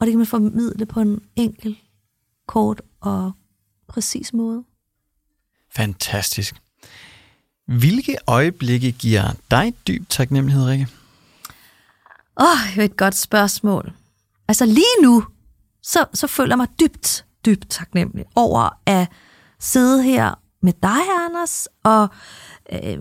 og 0.00 0.06
det 0.06 0.12
kan 0.12 0.18
man 0.18 0.26
formidle 0.26 0.86
på 0.86 1.00
en 1.00 1.20
enkel, 1.36 1.78
kort 2.48 2.82
og 3.00 3.32
præcis 3.88 4.32
måde. 4.32 4.64
Fantastisk. 5.76 6.62
Hvilke 7.66 8.16
øjeblikke 8.26 8.92
giver 8.92 9.32
dig 9.50 9.74
dyb 9.86 10.08
taknemmelighed, 10.08 10.64
Rikke? 10.66 10.88
Åh, 12.40 12.46
oh, 12.46 12.84
et 12.84 12.96
godt 12.96 13.14
spørgsmål. 13.14 13.92
Altså 14.48 14.66
lige 14.66 15.02
nu, 15.02 15.24
så, 15.82 16.04
så 16.14 16.26
føler 16.26 16.50
jeg 16.50 16.56
mig 16.58 16.68
dybt, 16.80 17.24
dybt 17.46 17.70
taknemmelig 17.70 18.24
over 18.34 18.80
at 18.86 19.08
sidde 19.60 20.02
her 20.02 20.34
med 20.62 20.72
dig, 20.82 21.00
Anders, 21.26 21.68
og 21.84 22.08
øh, 22.72 22.98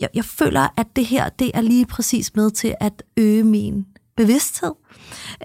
jeg, 0.00 0.08
jeg 0.14 0.24
føler, 0.24 0.68
at 0.76 0.86
det 0.96 1.06
her, 1.06 1.28
det 1.28 1.50
er 1.54 1.60
lige 1.60 1.86
præcis 1.86 2.34
med 2.34 2.50
til 2.50 2.74
at 2.80 3.02
øge 3.16 3.44
min 3.44 3.86
bevidsthed. 4.16 4.72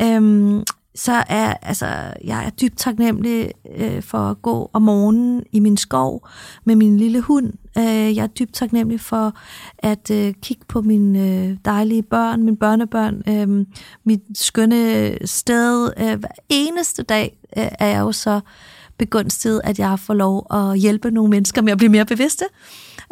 Øh, 0.01 0.61
så 0.96 1.24
er 1.27 1.53
altså, 1.53 1.86
jeg 2.24 2.46
er 2.46 2.50
dybt 2.50 2.77
taknemmelig 2.77 3.51
øh, 3.77 4.03
for 4.03 4.17
at 4.17 4.41
gå 4.41 4.69
om 4.74 4.81
morgenen 4.81 5.43
i 5.51 5.60
min 5.60 5.77
skov 5.77 6.27
med 6.63 6.75
min 6.75 6.98
lille 6.98 7.22
hund. 7.22 7.53
Øh, 7.77 8.15
jeg 8.15 8.24
er 8.24 8.27
dybt 8.27 8.53
taknemmelig 8.53 9.00
for 9.00 9.34
at 9.77 10.12
øh, 10.12 10.34
kigge 10.41 10.65
på 10.67 10.81
mine 10.81 11.19
øh, 11.19 11.58
dejlige 11.65 12.03
børn, 12.03 12.43
mine 12.43 12.58
børnebørn, 12.58 13.22
øh, 13.29 13.65
mit 14.03 14.22
skønne 14.34 15.17
sted. 15.27 15.91
Øh, 15.98 16.19
hver 16.19 16.29
eneste 16.50 17.03
dag 17.03 17.38
øh, 17.58 17.67
er 17.79 17.88
jeg 17.88 18.00
jo 18.00 18.12
så 18.12 18.39
begunstiget, 18.98 19.62
at 19.63 19.79
jeg 19.79 20.00
får 20.00 20.13
lov 20.13 20.48
at 20.51 20.79
hjælpe 20.79 21.12
nogle 21.12 21.29
mennesker 21.29 21.62
med 21.62 21.72
at 21.72 21.77
blive 21.77 21.91
mere 21.91 22.05
bevidste. 22.05 22.46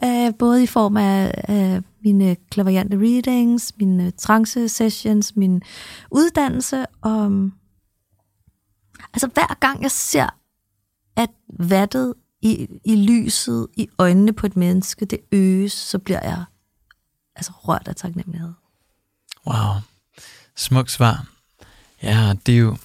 Øh, 0.03 0.33
både 0.39 0.63
i 0.63 0.67
form 0.67 0.97
af 0.97 1.43
øh, 1.49 1.81
mine 2.03 2.35
klaverjante 2.51 2.97
readings, 2.97 3.73
mine 3.79 4.05
øh, 4.05 4.11
trance 4.17 4.69
sessions, 4.69 5.35
min 5.35 5.61
uddannelse 6.11 6.85
og 7.01 7.31
Altså 9.13 9.27
hver 9.33 9.59
gang 9.59 9.83
jeg 9.83 9.91
ser, 9.91 10.29
at 11.15 11.29
vattet 11.59 12.13
i, 12.41 12.67
i 12.85 12.95
lyset, 12.95 13.67
i 13.77 13.89
øjnene 13.97 14.33
på 14.33 14.45
et 14.45 14.57
menneske, 14.57 15.05
det 15.05 15.19
øges, 15.31 15.73
så 15.73 15.99
bliver 15.99 16.19
jeg 16.23 16.43
altså 17.35 17.51
rørt 17.55 17.87
af 17.87 17.95
taknemmelighed. 17.95 18.53
Wow. 19.47 19.73
Smukt 20.55 20.91
svar. 20.91 21.25
Ja, 22.03 22.33
det 22.45 22.53
er 22.55 22.59
jo 22.59 22.77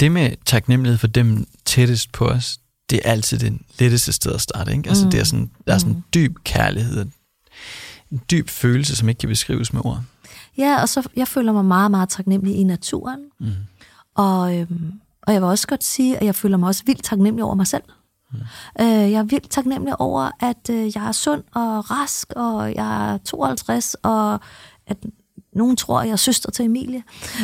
det 0.00 0.12
med 0.12 0.36
taknemmelighed 0.44 0.98
for 0.98 1.06
dem 1.06 1.46
tættest 1.64 2.12
på 2.12 2.26
os, 2.26 2.58
det 2.90 3.00
er 3.04 3.10
altid 3.10 3.38
det 3.38 3.58
letteste 3.78 4.12
sted 4.12 4.32
at 4.32 4.40
starte. 4.40 4.72
Ikke? 4.72 4.88
Altså, 4.88 5.04
mm. 5.04 5.10
det 5.10 5.20
er 5.20 5.24
sådan, 5.24 5.50
der 5.66 5.74
er 5.74 5.78
sådan 5.78 5.92
en 5.92 5.96
mm. 5.96 6.04
dyb 6.14 6.36
kærlighed, 6.44 7.06
en 8.10 8.22
dyb 8.30 8.48
følelse, 8.48 8.96
som 8.96 9.08
ikke 9.08 9.18
kan 9.18 9.28
beskrives 9.28 9.72
med 9.72 9.80
ord. 9.84 10.02
Ja, 10.58 10.80
og 10.80 10.88
så 10.88 11.08
jeg 11.16 11.28
føler 11.28 11.52
mig 11.52 11.64
meget, 11.64 11.90
meget 11.90 12.08
taknemmelig 12.08 12.56
i 12.56 12.64
naturen. 12.64 13.20
Mm. 13.38 13.52
Og, 14.14 14.58
øhm, 14.58 15.00
og 15.26 15.32
jeg 15.32 15.42
vil 15.42 15.48
også 15.48 15.66
godt 15.66 15.84
sige, 15.84 16.16
at 16.16 16.26
jeg 16.26 16.34
føler 16.34 16.56
mig 16.56 16.66
også 16.66 16.82
vildt 16.86 17.04
taknemmelig 17.04 17.44
over 17.44 17.54
mig 17.54 17.66
selv. 17.66 17.82
Mm. 18.32 18.38
Øh, 18.80 19.12
jeg 19.12 19.18
er 19.18 19.22
vildt 19.22 19.50
taknemmelig 19.50 20.00
over, 20.00 20.30
at 20.40 20.70
øh, 20.70 20.96
jeg 20.96 21.08
er 21.08 21.12
sund 21.12 21.44
og 21.54 21.90
rask, 21.90 22.32
og 22.36 22.74
jeg 22.74 23.12
er 23.12 23.18
52, 23.18 23.96
og 24.02 24.40
at 24.86 24.96
nogen 25.52 25.76
tror, 25.76 26.00
at 26.00 26.06
jeg 26.06 26.12
er 26.12 26.16
søster 26.16 26.50
til 26.50 26.64
Emilie, 26.64 27.02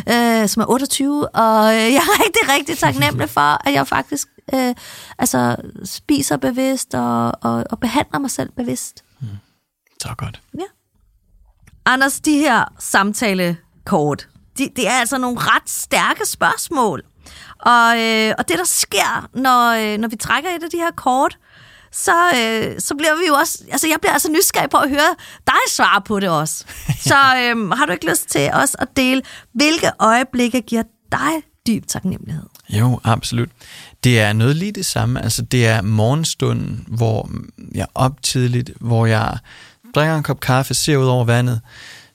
øh, 0.08 0.48
som 0.48 0.60
er 0.60 0.66
28, 0.68 1.28
og 1.28 1.74
øh, 1.74 1.92
jeg 1.96 2.02
er 2.02 2.24
rigtig, 2.24 2.54
rigtig 2.54 2.78
taknemmelig 2.78 3.30
for, 3.30 3.68
at 3.68 3.72
jeg 3.72 3.88
faktisk 3.88 4.28
øh, 4.54 4.74
altså, 5.18 5.56
spiser 5.84 6.36
bevidst 6.36 6.94
og, 6.94 7.32
og, 7.40 7.64
og 7.70 7.80
behandler 7.80 8.18
mig 8.18 8.30
selv 8.30 8.52
bevidst. 8.52 9.04
Mm. 9.20 9.26
Så 10.02 10.14
godt. 10.18 10.42
Ja. 10.54 10.64
Anders, 11.84 12.20
de 12.20 12.38
her 12.38 12.64
samtalekort, 12.78 14.28
de, 14.58 14.68
det 14.76 14.88
er 14.88 14.92
altså 14.92 15.18
nogle 15.18 15.38
ret 15.40 15.70
stærke 15.70 16.26
spørgsmål. 16.26 17.02
Og, 17.62 17.99
øh, 17.99 18.35
og 18.38 18.49
det, 18.49 18.59
der 18.59 18.64
sker, 18.64 19.28
når, 19.35 19.71
øh, 19.71 19.99
når 19.99 20.09
vi 20.09 20.16
trækker 20.16 20.50
et 20.50 20.62
af 20.62 20.71
de 20.71 20.76
her 20.76 20.90
kort, 20.97 21.38
så, 21.92 22.12
øh, 22.12 22.81
så 22.81 22.95
bliver 22.95 23.14
vi 23.21 23.26
jo 23.28 23.35
også... 23.35 23.64
Altså, 23.73 23.88
jeg 23.88 23.99
bliver 24.00 24.12
altså 24.12 24.31
nysgerrig 24.31 24.71
på 24.71 24.76
at 24.76 24.88
høre 24.88 25.14
dig 25.47 25.62
svare 25.69 26.02
på 26.02 26.21
det 26.21 26.28
også. 26.28 26.64
Så 27.11 27.14
øh, 27.14 27.71
har 27.71 27.87
du 27.87 27.92
ikke 27.92 28.11
lyst 28.11 28.28
til 28.28 28.50
os 28.52 28.76
at 28.78 28.88
dele, 28.97 29.23
hvilke 29.54 29.90
øjeblikke 29.99 30.61
giver 30.61 30.83
dig 31.12 31.33
dyb 31.66 31.87
taknemmelighed? 31.87 32.47
Jo, 32.69 33.00
absolut. 33.04 33.49
Det 34.04 34.21
er 34.21 34.33
noget 34.33 34.57
lige 34.57 34.73
det 34.73 34.87
samme. 34.87 35.23
Altså, 35.23 35.42
det 35.42 35.66
er 35.66 35.83
morgenstunden, 35.83 36.85
hvor 36.88 37.31
jeg 37.75 37.83
er 37.83 37.87
op 37.95 38.23
tidligt, 38.23 38.71
hvor 38.81 39.07
jeg 39.07 39.38
drikker 39.95 40.16
en 40.16 40.23
kop 40.23 40.40
kaffe, 40.40 40.75
ser 40.75 40.97
ud 40.97 41.07
over 41.07 41.25
vandet, 41.25 41.61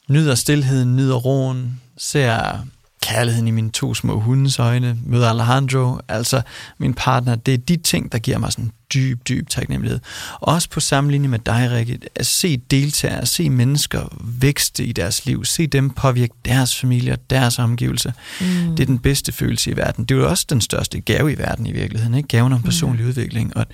nyder 0.10 0.36
stillheden, 0.36 0.96
nyder 0.96 1.16
roen, 1.16 1.82
ser 1.98 2.60
kærligheden 3.02 3.48
i 3.48 3.52
mine 3.52 3.70
to 3.70 3.94
små 3.94 4.20
hundes 4.20 4.60
øjne, 4.60 4.98
møder 5.06 5.30
Alejandro, 5.30 6.00
altså 6.08 6.42
min 6.78 6.94
partner, 6.94 7.36
det 7.36 7.54
er 7.54 7.58
de 7.58 7.78
ting, 7.78 8.12
der 8.12 8.18
giver 8.18 8.38
mig 8.38 8.52
sådan 8.52 8.72
dyb, 8.94 9.28
dyb 9.28 9.50
taknemmelighed. 9.50 10.00
Også 10.40 10.70
på 10.70 10.80
samme 10.80 11.12
linje 11.12 11.28
med 11.28 11.40
dig, 11.40 11.72
Rikke, 11.72 12.00
at 12.16 12.26
se 12.26 12.58
deltagere, 12.58 13.22
at 13.22 13.28
se 13.28 13.50
mennesker 13.50 14.18
vækste 14.22 14.86
i 14.86 14.92
deres 14.92 15.26
liv, 15.26 15.46
se 15.46 15.68
dem 15.68 15.90
påvirke 15.90 16.34
deres 16.46 16.76
familier, 16.76 17.16
deres 17.30 17.60
omgivelser. 17.60 18.12
Mm. 18.42 18.76
Det 18.76 18.84
er 18.84 18.88
den 18.88 19.00
bedste 19.00 19.32
følelse 19.32 19.72
i 19.72 19.78
verden. 19.78 20.06
Det 20.06 20.16
er 20.16 20.20
jo 20.20 20.30
også 20.30 20.46
den 20.50 20.62
største 20.62 21.02
gave 21.02 21.32
i 21.32 21.38
verden 21.38 21.68
i 21.68 21.72
virkeligheden, 21.72 22.16
ikke? 22.16 22.28
Gaven 22.28 22.54
om 22.54 22.62
personlig 22.62 23.04
mm. 23.04 23.10
udvikling. 23.10 23.58
Og 23.58 23.66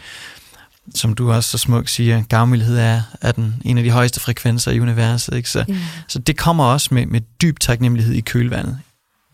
som 0.95 1.13
du 1.13 1.31
også 1.31 1.49
så 1.49 1.57
smukt 1.57 1.89
siger, 1.89 2.23
gavmildhed 2.29 2.77
er, 2.77 3.01
er 3.21 3.31
den, 3.31 3.55
en 3.65 3.77
af 3.77 3.83
de 3.83 3.91
højeste 3.91 4.19
frekvenser 4.19 4.71
i 4.71 4.79
universet. 4.79 5.35
Ikke? 5.35 5.49
Så, 5.49 5.65
mm. 5.67 5.75
så 6.07 6.19
det 6.19 6.37
kommer 6.37 6.63
også 6.63 6.89
med, 6.91 7.05
med 7.05 7.21
dyb 7.41 7.59
taknemmelighed 7.59 8.13
i 8.13 8.21
kølvandet. 8.21 8.79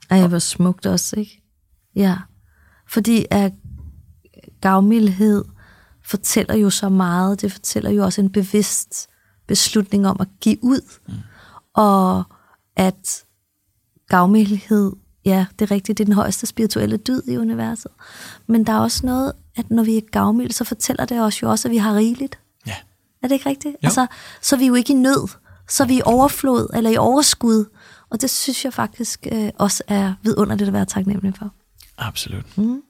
Ej, 0.09 0.27
hvor 0.27 0.39
smukt 0.39 0.85
også, 0.85 1.15
ikke? 1.19 1.43
Ja. 1.95 2.17
Fordi 2.87 3.25
at 3.31 3.53
gavmildhed 4.61 5.45
fortæller 6.05 6.55
jo 6.55 6.69
så 6.69 6.89
meget. 6.89 7.41
Det 7.41 7.51
fortæller 7.51 7.89
jo 7.89 8.03
også 8.03 8.21
en 8.21 8.31
bevidst 8.31 9.07
beslutning 9.47 10.07
om 10.07 10.17
at 10.19 10.27
give 10.41 10.57
ud. 10.63 10.81
Mm. 11.07 11.13
Og 11.73 12.23
at 12.75 13.23
gavmildhed, 14.07 14.93
ja, 15.25 15.45
det 15.59 15.65
er 15.65 15.71
rigtigt, 15.71 15.97
det 15.97 16.03
er 16.03 16.05
den 16.05 16.13
højeste 16.13 16.45
spirituelle 16.45 16.97
dyd 16.97 17.21
i 17.27 17.37
universet. 17.37 17.91
Men 18.47 18.65
der 18.65 18.73
er 18.73 18.79
også 18.79 19.05
noget, 19.05 19.33
at 19.55 19.71
når 19.71 19.83
vi 19.83 19.97
er 19.97 20.01
gavmilde, 20.11 20.53
så 20.53 20.63
fortæller 20.63 21.05
det 21.05 21.21
os 21.21 21.41
jo 21.41 21.49
også, 21.49 21.67
at 21.67 21.71
vi 21.71 21.77
har 21.77 21.95
rigeligt. 21.95 22.39
Ja. 22.67 22.75
Er 23.23 23.27
det 23.27 23.31
ikke 23.31 23.49
rigtigt? 23.49 23.73
Jo. 23.73 23.87
Altså, 23.87 24.07
så 24.41 24.55
er 24.55 24.59
vi 24.59 24.65
jo 24.65 24.73
ikke 24.73 24.93
i 24.93 24.95
nød. 24.95 25.27
Så 25.69 25.83
er 25.83 25.87
vi 25.87 25.97
i 25.97 26.01
overflod 26.05 26.67
eller 26.73 26.89
i 26.89 26.97
overskud. 26.97 27.65
Og 28.11 28.21
det 28.21 28.29
synes 28.29 28.65
jeg 28.65 28.73
faktisk 28.73 29.27
øh, 29.31 29.49
også 29.57 29.83
er 29.87 30.13
vidunderligt 30.23 30.67
at 30.67 30.73
være 30.73 30.85
taknemmelig 30.85 31.33
for. 31.39 31.53
Absolut. 31.97 32.57
Mm. 32.57 32.81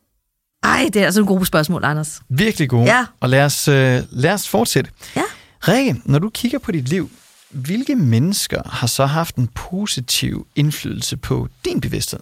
Ej, 0.63 0.89
det 0.93 1.01
er 1.01 1.05
altså 1.05 1.21
en 1.21 1.27
god 1.27 1.45
spørgsmål, 1.45 1.83
Anders. 1.83 2.21
Virkelig 2.29 2.69
gode. 2.69 2.83
Ja. 2.83 3.05
Og 3.19 3.29
lad 3.29 3.45
os, 3.45 3.67
øh, 3.67 4.01
lad 4.09 4.33
os 4.33 4.47
fortsætte. 4.47 4.91
Ja. 5.15 5.21
Rikke, 5.67 6.01
når 6.05 6.19
du 6.19 6.29
kigger 6.29 6.59
på 6.59 6.71
dit 6.71 6.89
liv, 6.89 7.09
hvilke 7.49 7.95
mennesker 7.95 8.61
har 8.69 8.87
så 8.87 9.05
haft 9.05 9.35
en 9.35 9.47
positiv 9.47 10.47
indflydelse 10.55 11.17
på 11.17 11.47
din 11.65 11.81
bevidsthed? 11.81 12.19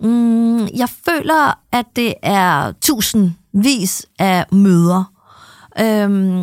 Mm, 0.00 0.66
jeg 0.66 0.88
føler, 1.04 1.58
at 1.72 1.86
det 1.96 2.14
er 2.22 2.72
tusindvis 2.80 4.06
af 4.18 4.46
møder. 4.52 5.12
Øhm, 5.80 6.42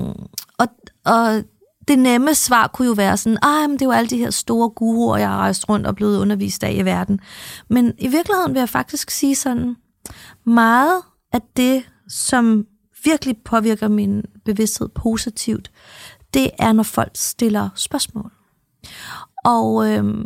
og, 0.57 0.67
og 1.05 1.43
det 1.89 1.99
nemme 1.99 2.35
svar 2.35 2.67
kunne 2.67 2.87
jo 2.87 2.93
være 2.93 3.17
sådan, 3.17 3.37
ah, 3.41 3.69
men 3.69 3.73
det 3.73 3.81
er 3.81 3.85
jo 3.85 3.91
alle 3.91 4.09
de 4.09 4.17
her 4.17 4.29
store 4.29 4.69
guruer, 4.69 5.17
jeg 5.17 5.27
har 5.27 5.37
rejst 5.37 5.69
rundt 5.69 5.87
og 5.87 5.95
blevet 5.95 6.19
undervist 6.19 6.63
af 6.63 6.73
i 6.73 6.85
verden. 6.85 7.19
Men 7.67 7.93
i 7.97 8.07
virkeligheden 8.07 8.53
vil 8.53 8.59
jeg 8.59 8.69
faktisk 8.69 9.09
sige 9.09 9.35
sådan, 9.35 9.75
meget 10.45 11.01
af 11.33 11.41
det, 11.57 11.89
som 12.09 12.65
virkelig 13.03 13.37
påvirker 13.45 13.87
min 13.87 14.23
bevidsthed 14.45 14.87
positivt, 14.87 15.71
det 16.33 16.51
er, 16.59 16.71
når 16.71 16.83
folk 16.83 17.11
stiller 17.15 17.69
spørgsmål. 17.75 18.31
Og 19.45 19.89
øhm, 19.89 20.25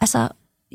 altså, 0.00 0.28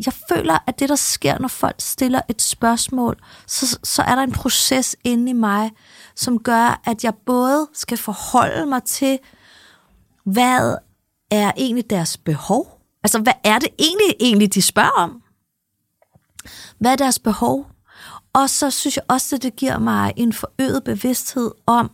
jeg 0.06 0.14
føler, 0.30 0.58
at 0.68 0.80
det, 0.80 0.90
der 0.90 0.96
sker, 0.96 1.40
når 1.40 1.48
folk 1.48 1.76
stiller 1.80 2.22
et 2.30 2.42
spørgsmål, 2.42 3.18
så, 3.48 3.80
så 3.84 4.02
er 4.02 4.16
der 4.16 4.24
en 4.24 4.32
proces 4.32 4.96
inde 5.04 5.30
i 5.30 5.34
mig, 5.34 5.72
som 6.16 6.40
gør, 6.40 6.82
at 6.86 7.04
jeg 7.04 7.14
både 7.26 7.68
skal 7.74 7.98
forholde 7.98 8.66
mig 8.66 8.84
til, 8.84 9.20
hvad 10.32 10.76
er 11.32 11.52
egentlig 11.58 11.90
deres 11.90 12.18
behov? 12.18 12.82
Altså, 13.04 13.20
hvad 13.20 13.34
er 13.44 13.60
det 13.60 13.70
egentlig, 13.80 14.16
egentlig 14.20 14.54
de 14.54 14.62
spørger 14.62 14.90
om? 14.98 15.22
Hvad 16.80 16.92
er 16.92 16.96
deres 16.96 17.20
behov? 17.20 17.68
Og 18.34 18.50
så 18.50 18.72
synes 18.72 18.96
jeg 18.96 19.04
også, 19.08 19.36
at 19.36 19.44
det 19.44 19.56
giver 19.56 19.80
mig 19.80 20.14
en 20.18 20.34
forøget 20.34 20.84
bevidsthed 20.84 21.52
om, 21.66 21.92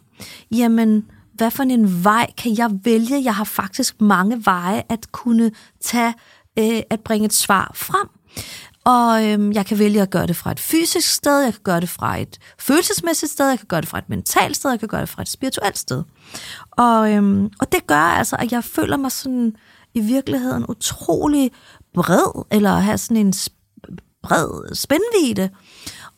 jamen, 0.51 1.11
hvad 1.33 1.51
for 1.51 1.63
en 1.63 2.03
vej 2.03 2.31
kan 2.37 2.57
jeg 2.57 2.71
vælge? 2.83 3.23
Jeg 3.23 3.35
har 3.35 3.43
faktisk 3.43 4.01
mange 4.01 4.45
veje 4.45 4.83
at 4.89 5.11
kunne 5.11 5.51
tage, 5.81 6.13
øh, 6.59 6.81
at 6.89 6.99
bringe 6.99 7.25
et 7.25 7.33
svar 7.33 7.71
frem. 7.75 8.09
Og 8.85 9.25
øhm, 9.25 9.51
jeg 9.51 9.65
kan 9.65 9.79
vælge 9.79 10.01
at 10.01 10.09
gøre 10.09 10.27
det 10.27 10.35
fra 10.35 10.51
et 10.51 10.59
fysisk 10.59 11.13
sted, 11.13 11.39
jeg 11.39 11.53
kan 11.53 11.63
gøre 11.63 11.81
det 11.81 11.89
fra 11.89 12.17
et 12.17 12.39
følelsesmæssigt 12.59 13.31
sted, 13.31 13.49
jeg 13.49 13.57
kan 13.59 13.67
gøre 13.67 13.81
det 13.81 13.89
fra 13.89 13.97
et 13.97 14.09
mentalt 14.09 14.55
sted, 14.55 14.69
jeg 14.69 14.79
kan 14.79 14.89
gøre 14.89 15.01
det 15.01 15.09
fra 15.09 15.21
et 15.21 15.29
spirituelt 15.29 15.77
sted. 15.77 16.03
Og, 16.71 17.11
øhm, 17.13 17.49
og 17.59 17.71
det 17.71 17.87
gør 17.87 17.95
altså, 17.95 18.35
at 18.39 18.51
jeg 18.51 18.63
føler 18.63 18.97
mig 18.97 19.11
sådan 19.11 19.55
i 19.93 19.99
virkeligheden 19.99 20.65
utrolig 20.69 21.51
bred, 21.93 22.45
eller 22.51 22.69
have 22.69 22.97
sådan 22.97 23.17
en 23.17 23.33
bred 24.23 24.75
spændvide. 24.75 25.49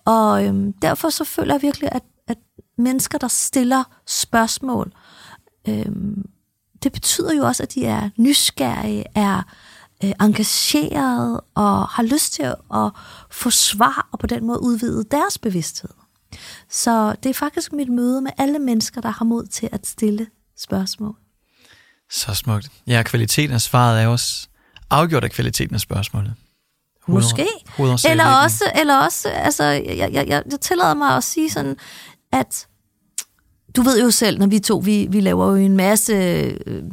Og 0.05 0.45
øhm, 0.45 0.73
derfor 0.73 1.09
så 1.09 1.23
føler 1.23 1.53
jeg 1.53 1.61
virkelig, 1.61 1.89
at, 1.91 2.03
at 2.27 2.37
mennesker, 2.77 3.17
der 3.17 3.27
stiller 3.27 3.83
spørgsmål, 4.07 4.93
øhm, 5.67 6.25
det 6.83 6.91
betyder 6.91 7.33
jo 7.33 7.45
også, 7.45 7.63
at 7.63 7.73
de 7.73 7.85
er 7.85 8.09
nysgerrige, 8.17 9.05
er 9.15 9.41
øh, 10.03 10.11
engageret 10.21 11.41
og 11.55 11.87
har 11.87 12.03
lyst 12.03 12.33
til 12.33 12.43
at 12.73 12.91
få 13.31 13.49
svar 13.49 14.07
og 14.11 14.19
på 14.19 14.27
den 14.27 14.45
måde 14.47 14.61
udvide 14.61 15.03
deres 15.11 15.37
bevidsthed. 15.37 15.89
Så 16.69 17.15
det 17.23 17.29
er 17.29 17.33
faktisk 17.33 17.73
mit 17.73 17.89
møde 17.89 18.21
med 18.21 18.31
alle 18.37 18.59
mennesker, 18.59 19.01
der 19.01 19.09
har 19.09 19.25
mod 19.25 19.45
til 19.47 19.69
at 19.71 19.87
stille 19.87 20.27
spørgsmål. 20.57 21.15
Så 22.11 22.33
smukt. 22.33 22.71
Ja, 22.87 23.03
kvaliteten 23.03 23.53
af 23.53 23.61
svaret 23.61 24.03
er 24.03 24.07
også 24.07 24.47
afgjort 24.89 25.23
af 25.23 25.31
kvaliteten 25.31 25.75
af 25.75 25.81
spørgsmålet. 25.81 26.33
Hoved, 27.01 27.21
Måske. 27.21 27.47
Eller 28.09 28.25
også, 28.25 28.71
eller 28.75 28.97
også 28.97 29.29
altså, 29.29 29.63
jeg, 29.63 29.97
jeg, 29.97 30.13
jeg, 30.13 30.43
jeg 30.51 30.59
tillader 30.61 30.93
mig 30.93 31.17
at 31.17 31.23
sige 31.23 31.49
sådan, 31.49 31.77
at 32.31 32.67
du 33.75 33.81
ved 33.81 34.01
jo 34.01 34.11
selv, 34.11 34.39
når 34.39 34.47
vi 34.47 34.59
to, 34.59 34.77
vi, 34.77 35.07
vi 35.09 35.19
laver 35.19 35.45
jo 35.45 35.55
en 35.55 35.77
masse 35.77 36.13
øh, 36.13 36.83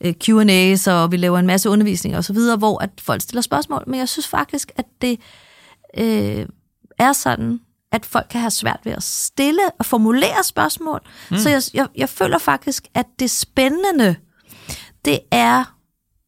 øh 0.00 0.14
Q&A's, 0.24 0.90
og 0.90 1.12
vi 1.12 1.16
laver 1.16 1.38
en 1.38 1.46
masse 1.46 1.70
undervisning 1.70 2.16
og 2.16 2.24
så 2.24 2.32
videre, 2.32 2.56
hvor 2.56 2.82
at 2.82 2.90
folk 3.00 3.22
stiller 3.22 3.42
spørgsmål, 3.42 3.84
men 3.86 3.98
jeg 3.98 4.08
synes 4.08 4.28
faktisk, 4.28 4.72
at 4.76 4.84
det 5.02 5.20
øh, 5.98 6.46
er 6.98 7.12
sådan, 7.12 7.60
at 7.92 8.06
folk 8.06 8.26
kan 8.30 8.40
have 8.40 8.50
svært 8.50 8.80
ved 8.84 8.92
at 8.92 9.02
stille 9.02 9.62
og 9.78 9.86
formulere 9.86 10.44
spørgsmål. 10.44 11.00
Mm. 11.30 11.38
Så 11.38 11.48
jeg, 11.48 11.62
jeg, 11.74 11.88
jeg 11.96 12.08
føler 12.08 12.38
faktisk, 12.38 12.86
at 12.94 13.06
det 13.18 13.30
spændende, 13.30 14.16
det 15.04 15.18
er 15.30 15.76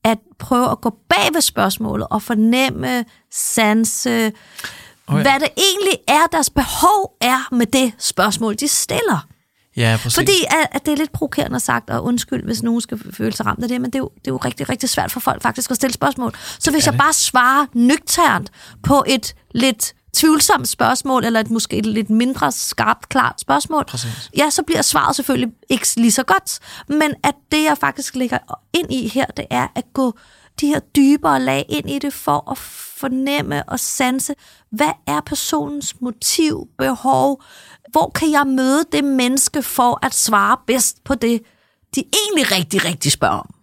at 0.04 0.18
prøve 0.38 0.70
at 0.70 0.80
gå 0.80 0.98
bag 1.08 1.34
ved 1.34 1.40
spørgsmålet 1.40 2.06
og 2.10 2.22
fornemme, 2.22 3.04
sanse, 3.30 4.32
oh 5.06 5.16
ja. 5.16 5.22
hvad 5.22 5.40
det 5.40 5.48
egentlig 5.56 5.98
er, 6.08 6.26
deres 6.32 6.50
behov 6.50 7.16
er 7.20 7.54
med 7.54 7.66
det 7.66 7.92
spørgsmål, 7.98 8.54
de 8.54 8.68
stiller. 8.68 9.26
Ja, 9.76 9.98
præcis. 10.02 10.14
Fordi 10.14 10.44
at, 10.50 10.66
at 10.72 10.86
det 10.86 10.92
er 10.92 10.96
lidt 10.96 11.12
provokerende 11.12 11.60
sagt, 11.60 11.90
og 11.90 12.04
undskyld, 12.04 12.44
hvis 12.44 12.62
nogen 12.62 12.80
skal 12.80 13.12
føle 13.12 13.32
sig 13.32 13.46
ramt 13.46 13.62
af 13.62 13.68
det, 13.68 13.80
men 13.80 13.90
det 13.90 13.94
er, 13.94 14.02
jo, 14.02 14.10
det 14.14 14.26
er 14.26 14.32
jo 14.32 14.36
rigtig, 14.36 14.68
rigtig 14.68 14.88
svært 14.88 15.12
for 15.12 15.20
folk 15.20 15.42
faktisk 15.42 15.70
at 15.70 15.76
stille 15.76 15.94
spørgsmål. 15.94 16.32
Så 16.58 16.70
hvis 16.70 16.86
jeg 16.86 16.94
bare 16.94 17.12
svarer 17.12 17.66
nøgternt 17.72 18.50
på 18.82 19.04
et 19.06 19.34
lidt 19.54 19.94
tvivlsomt 20.14 20.68
spørgsmål, 20.68 21.24
eller 21.24 21.40
et 21.40 21.50
måske 21.50 21.76
et 21.76 21.86
lidt 21.86 22.10
mindre 22.10 22.52
skarpt, 22.52 23.08
klart 23.08 23.40
spørgsmål, 23.40 23.84
Præcis. 23.84 24.30
ja, 24.36 24.50
så 24.50 24.62
bliver 24.62 24.82
svaret 24.82 25.16
selvfølgelig 25.16 25.52
ikke 25.68 25.86
lige 25.96 26.12
så 26.12 26.22
godt. 26.22 26.58
Men 26.88 27.14
at 27.24 27.34
det, 27.52 27.64
jeg 27.64 27.78
faktisk 27.78 28.14
ligger 28.14 28.38
ind 28.72 28.92
i 28.92 29.08
her, 29.08 29.26
det 29.26 29.44
er 29.50 29.66
at 29.74 29.84
gå 29.92 30.18
de 30.60 30.66
her 30.66 30.80
dybere 30.80 31.40
lag 31.40 31.66
ind 31.68 31.90
i 31.90 31.98
det, 31.98 32.12
for 32.12 32.50
at 32.50 32.58
fornemme 32.58 33.68
og 33.68 33.80
sanse, 33.80 34.34
hvad 34.70 34.92
er 35.06 35.20
personens 35.20 36.00
motiv, 36.00 36.68
behov, 36.78 37.42
hvor 37.94 38.10
kan 38.14 38.30
jeg 38.30 38.46
møde 38.46 38.84
det 38.92 39.04
menneske 39.04 39.62
for 39.62 40.06
at 40.06 40.14
svare 40.14 40.56
bedst 40.66 41.04
på 41.04 41.14
det, 41.14 41.40
de 41.94 42.00
egentlig 42.00 42.58
rigtig, 42.58 42.84
rigtig 42.84 43.12
spørger 43.12 43.38
om, 43.38 43.54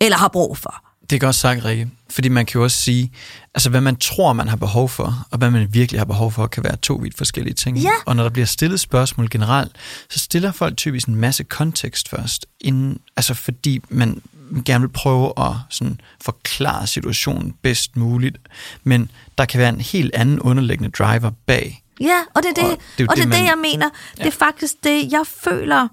eller 0.00 0.16
har 0.16 0.28
brug 0.28 0.58
for. 0.58 0.74
Det 1.10 1.16
er 1.16 1.20
godt 1.20 1.34
sagt, 1.34 1.64
Rikke. 1.64 1.90
Fordi 2.10 2.28
man 2.28 2.46
kan 2.46 2.58
jo 2.58 2.64
også 2.64 2.76
sige, 2.76 3.12
altså 3.54 3.70
hvad 3.70 3.80
man 3.80 3.96
tror, 3.96 4.32
man 4.32 4.48
har 4.48 4.56
behov 4.56 4.88
for, 4.88 5.26
og 5.30 5.38
hvad 5.38 5.50
man 5.50 5.74
virkelig 5.74 6.00
har 6.00 6.04
behov 6.04 6.32
for, 6.32 6.46
kan 6.46 6.64
være 6.64 6.76
to 6.76 6.94
vidt 6.94 7.16
forskellige 7.16 7.54
ting. 7.54 7.78
Ja. 7.78 7.90
Og 8.06 8.16
når 8.16 8.22
der 8.22 8.30
bliver 8.30 8.46
stillet 8.46 8.80
spørgsmål 8.80 9.30
generelt, 9.30 9.72
så 10.10 10.18
stiller 10.18 10.52
folk 10.52 10.76
typisk 10.76 11.08
en 11.08 11.16
masse 11.16 11.44
kontekst 11.44 12.08
først, 12.08 12.46
inden, 12.60 13.00
altså 13.16 13.34
fordi 13.34 13.80
man 13.88 14.22
gerne 14.64 14.80
vil 14.80 14.92
prøve 14.92 15.32
at 15.38 15.52
sådan 15.70 16.00
forklare 16.20 16.86
situationen 16.86 17.54
bedst 17.62 17.96
muligt, 17.96 18.38
men 18.84 19.10
der 19.38 19.44
kan 19.44 19.60
være 19.60 19.68
en 19.68 19.80
helt 19.80 20.14
anden 20.14 20.40
underliggende 20.40 20.90
driver 20.90 21.30
bag. 21.46 21.83
Ja, 22.00 22.20
og 22.34 22.42
det 22.42 22.58
er 22.58 22.62
det, 22.62 22.72
og 22.72 22.78
det, 22.98 23.04
er 23.04 23.10
og 23.10 23.16
det, 23.16 23.22
det, 23.22 23.28
man, 23.28 23.38
det 23.38 23.44
jeg 23.44 23.58
mener. 23.58 23.90
Ja. 24.18 24.22
Det 24.22 24.28
er 24.28 24.36
faktisk 24.36 24.84
det, 24.84 25.12
jeg 25.12 25.26
føler 25.26 25.88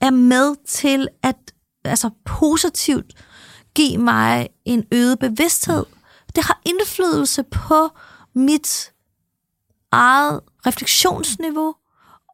er 0.00 0.10
med 0.10 0.54
til 0.66 1.08
at 1.22 1.36
altså 1.84 2.10
positivt 2.24 3.12
give 3.74 3.98
mig 3.98 4.48
en 4.64 4.84
øget 4.92 5.18
bevidsthed. 5.18 5.84
Det 6.36 6.44
har 6.44 6.60
indflydelse 6.66 7.42
på 7.42 7.88
mit 8.34 8.92
eget 9.92 10.40
refleksionsniveau, 10.66 11.74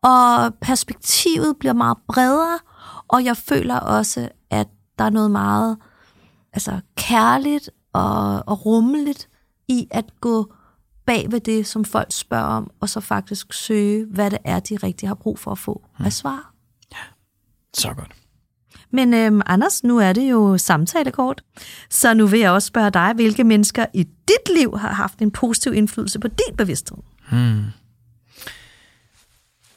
og 0.02 0.54
perspektivet 0.60 1.56
bliver 1.56 1.72
meget 1.72 1.98
bredere, 2.08 2.58
og 3.08 3.24
jeg 3.24 3.36
føler 3.36 3.78
også, 3.78 4.28
at 4.50 4.68
der 4.98 5.04
er 5.04 5.10
noget 5.10 5.30
meget 5.30 5.76
altså, 6.52 6.80
kærligt 6.96 7.70
og, 7.92 8.42
og 8.46 8.66
rummeligt 8.66 9.28
i 9.68 9.88
at 9.90 10.04
gå 10.20 10.52
bag 11.06 11.26
ved 11.30 11.40
det, 11.40 11.66
som 11.66 11.84
folk 11.84 12.08
spørger 12.10 12.44
om, 12.44 12.70
og 12.80 12.88
så 12.88 13.00
faktisk 13.00 13.52
søge, 13.52 14.06
hvad 14.10 14.30
det 14.30 14.38
er, 14.44 14.60
de 14.60 14.76
rigtig 14.76 15.08
har 15.08 15.14
brug 15.14 15.38
for 15.38 15.50
at 15.50 15.58
få 15.58 15.82
hmm. 15.96 16.06
af 16.06 16.12
svar. 16.12 16.54
Ja, 16.92 16.98
så 17.74 17.94
godt. 17.94 18.12
Men 18.90 19.14
øhm, 19.14 19.40
Anders, 19.46 19.84
nu 19.84 19.98
er 19.98 20.12
det 20.12 20.30
jo 20.30 20.58
samtalekort, 20.58 21.42
så 21.90 22.14
nu 22.14 22.26
vil 22.26 22.40
jeg 22.40 22.50
også 22.50 22.66
spørge 22.66 22.90
dig, 22.90 23.12
hvilke 23.14 23.44
mennesker 23.44 23.86
i 23.94 24.02
dit 24.02 24.56
liv 24.56 24.78
har 24.78 24.92
haft 24.92 25.18
en 25.18 25.30
positiv 25.30 25.74
indflydelse 25.74 26.18
på 26.18 26.28
din 26.28 26.56
bevidsthed? 26.56 26.98
Hmm. 27.30 27.64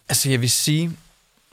Altså 0.09 0.29
jeg 0.29 0.41
vil 0.41 0.49
sige, 0.49 0.91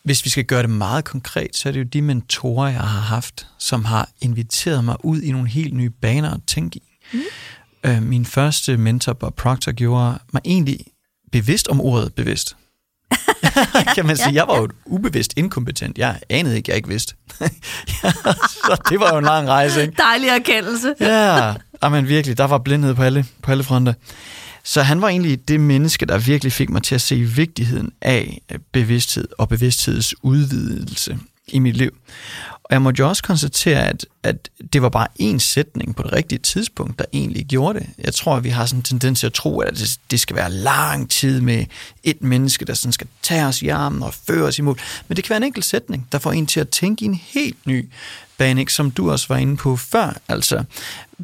hvis 0.02 0.24
vi 0.24 0.30
skal 0.30 0.44
gøre 0.44 0.62
det 0.62 0.70
meget 0.70 1.04
konkret, 1.04 1.56
så 1.56 1.68
er 1.68 1.72
det 1.72 1.80
jo 1.80 1.84
de 1.84 2.02
mentorer, 2.02 2.68
jeg 2.68 2.80
har 2.80 3.00
haft, 3.00 3.46
som 3.58 3.84
har 3.84 4.08
inviteret 4.20 4.84
mig 4.84 4.96
ud 5.04 5.20
i 5.20 5.32
nogle 5.32 5.48
helt 5.48 5.74
nye 5.74 5.90
baner 5.90 6.34
at 6.34 6.40
tænke 6.46 6.76
i. 6.76 6.82
Mm. 7.12 7.20
Øh, 7.86 8.02
min 8.02 8.26
første 8.26 8.76
mentor, 8.76 9.12
Bob 9.12 9.36
Proctor, 9.36 9.72
gjorde 9.72 10.18
mig 10.32 10.42
egentlig 10.44 10.78
bevidst 11.32 11.68
om 11.68 11.80
ordet 11.80 12.14
bevidst. 12.14 12.56
kan 13.94 14.06
man 14.06 14.16
sige. 14.16 14.34
Jeg 14.34 14.48
var 14.48 14.58
jo 14.58 14.68
ubevidst 14.86 15.32
inkompetent. 15.36 15.98
Jeg 15.98 16.20
anede 16.30 16.56
ikke, 16.56 16.70
jeg 16.70 16.76
ikke 16.76 16.88
vidste. 16.88 17.14
så 18.66 18.82
det 18.88 19.00
var 19.00 19.12
jo 19.12 19.18
en 19.18 19.24
lang 19.24 19.48
rejse. 19.48 19.82
Ikke? 19.82 19.94
Dejlig 19.96 20.28
erkendelse. 20.28 20.94
ja, 21.00 21.54
men 21.90 22.08
virkelig, 22.08 22.38
der 22.38 22.44
var 22.44 22.58
blindhed 22.58 22.94
på 22.94 23.02
alle, 23.02 23.26
på 23.42 23.50
alle 23.50 23.64
fronter. 23.64 23.92
Så 24.64 24.82
han 24.82 25.00
var 25.00 25.08
egentlig 25.08 25.48
det 25.48 25.60
menneske, 25.60 26.06
der 26.06 26.18
virkelig 26.18 26.52
fik 26.52 26.70
mig 26.70 26.82
til 26.82 26.94
at 26.94 27.00
se 27.00 27.16
vigtigheden 27.16 27.92
af 28.02 28.42
bevidsthed 28.72 29.28
og 29.38 29.48
bevidstheds 29.48 30.24
udvidelse 30.24 31.18
i 31.48 31.58
mit 31.58 31.76
liv. 31.76 31.90
Og 32.64 32.74
jeg 32.74 32.82
måtte 32.82 33.00
jo 33.00 33.08
også 33.08 33.22
konstatere, 33.22 33.88
at, 33.88 34.06
at 34.22 34.48
det 34.72 34.82
var 34.82 34.88
bare 34.88 35.06
en 35.16 35.40
sætning 35.40 35.96
på 35.96 36.02
det 36.02 36.12
rigtige 36.12 36.38
tidspunkt, 36.38 36.98
der 36.98 37.04
egentlig 37.12 37.46
gjorde 37.46 37.78
det. 37.78 37.88
Jeg 37.98 38.14
tror, 38.14 38.36
at 38.36 38.44
vi 38.44 38.48
har 38.48 38.66
sådan 38.66 38.78
en 38.78 38.82
tendens 38.82 39.20
til 39.20 39.26
at 39.26 39.32
tro, 39.32 39.60
at 39.60 39.74
det, 39.74 39.98
det 40.10 40.20
skal 40.20 40.36
være 40.36 40.52
lang 40.52 41.10
tid 41.10 41.40
med 41.40 41.64
et 42.02 42.22
menneske, 42.22 42.64
der 42.64 42.74
sådan 42.74 42.92
skal 42.92 43.06
tage 43.22 43.46
os 43.46 43.62
i 43.62 43.68
armen 43.68 44.02
og 44.02 44.14
føre 44.14 44.44
os 44.44 44.58
imod. 44.58 44.74
Men 45.08 45.16
det 45.16 45.24
kan 45.24 45.30
være 45.30 45.36
en 45.36 45.42
enkelt 45.42 45.64
sætning, 45.64 46.08
der 46.12 46.18
får 46.18 46.32
en 46.32 46.46
til 46.46 46.60
at 46.60 46.68
tænke 46.68 47.02
i 47.02 47.08
en 47.08 47.14
helt 47.14 47.66
ny 47.66 47.88
bane, 48.38 48.60
ikke? 48.60 48.72
som 48.72 48.90
du 48.90 49.10
også 49.10 49.28
var 49.28 49.36
inde 49.36 49.56
på 49.56 49.76
før. 49.76 50.16
Altså, 50.28 50.64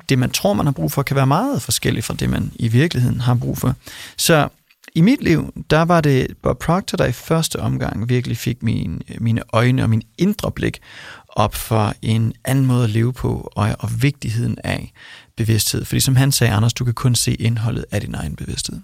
det 0.09 0.19
man 0.19 0.31
tror, 0.31 0.55
man 0.55 0.67
har 0.67 0.73
brug 0.73 0.93
for, 0.93 1.03
kan 1.03 1.17
være 1.17 1.27
meget 1.27 1.63
forskelligt 1.63 2.07
fra 2.07 2.15
det, 2.15 2.31
man 2.31 2.53
i 2.55 2.69
virkeligheden 2.69 3.21
har 3.21 3.35
brug 3.35 3.59
for. 3.59 3.75
Så 4.17 4.49
i 4.95 5.01
mit 5.01 5.23
liv, 5.23 5.53
der 5.71 5.83
var 5.83 6.01
det 6.01 6.37
Bob 6.43 6.59
Proctor, 6.59 6.97
der 6.97 7.07
i 7.07 7.13
første 7.13 7.61
omgang 7.61 8.09
virkelig 8.09 8.37
fik 8.37 8.63
min, 8.63 9.03
mine 9.19 9.43
øjne 9.53 9.83
og 9.83 9.91
min 9.91 10.03
indre 10.19 10.53
blik 10.53 10.81
op 11.29 11.55
for 11.55 11.95
en 12.03 12.33
anden 12.45 12.67
måde 12.67 12.85
at 12.85 12.91
leve 12.91 13.13
på, 13.13 13.53
og, 13.57 13.77
og 13.79 14.03
vigtigheden 14.03 14.59
af 14.65 14.93
bevidsthed. 15.37 15.85
Fordi 15.85 16.01
som 16.01 16.17
han 16.17 16.33
sagde, 16.33 16.53
Anders, 16.53 16.75
du 16.75 16.85
kan 16.85 16.95
kun 16.95 17.15
se 17.15 17.35
indholdet 17.35 17.85
af 17.91 18.01
din 18.01 18.15
egen 18.15 18.37
bevidsthed. 18.37 18.81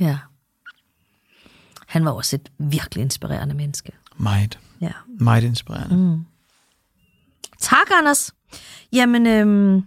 Ja. 0.00 0.18
Han 1.86 2.04
var 2.04 2.10
også 2.10 2.36
et 2.36 2.50
virkelig 2.58 3.02
inspirerende 3.02 3.54
menneske. 3.54 3.92
Meget. 4.16 4.58
Ja. 4.80 4.92
Meget 5.20 5.44
inspirerende. 5.44 5.96
Mm. 5.96 6.24
Tak, 7.60 7.86
Anders. 7.92 8.34
Jamen, 8.92 9.26
øhm, 9.26 9.82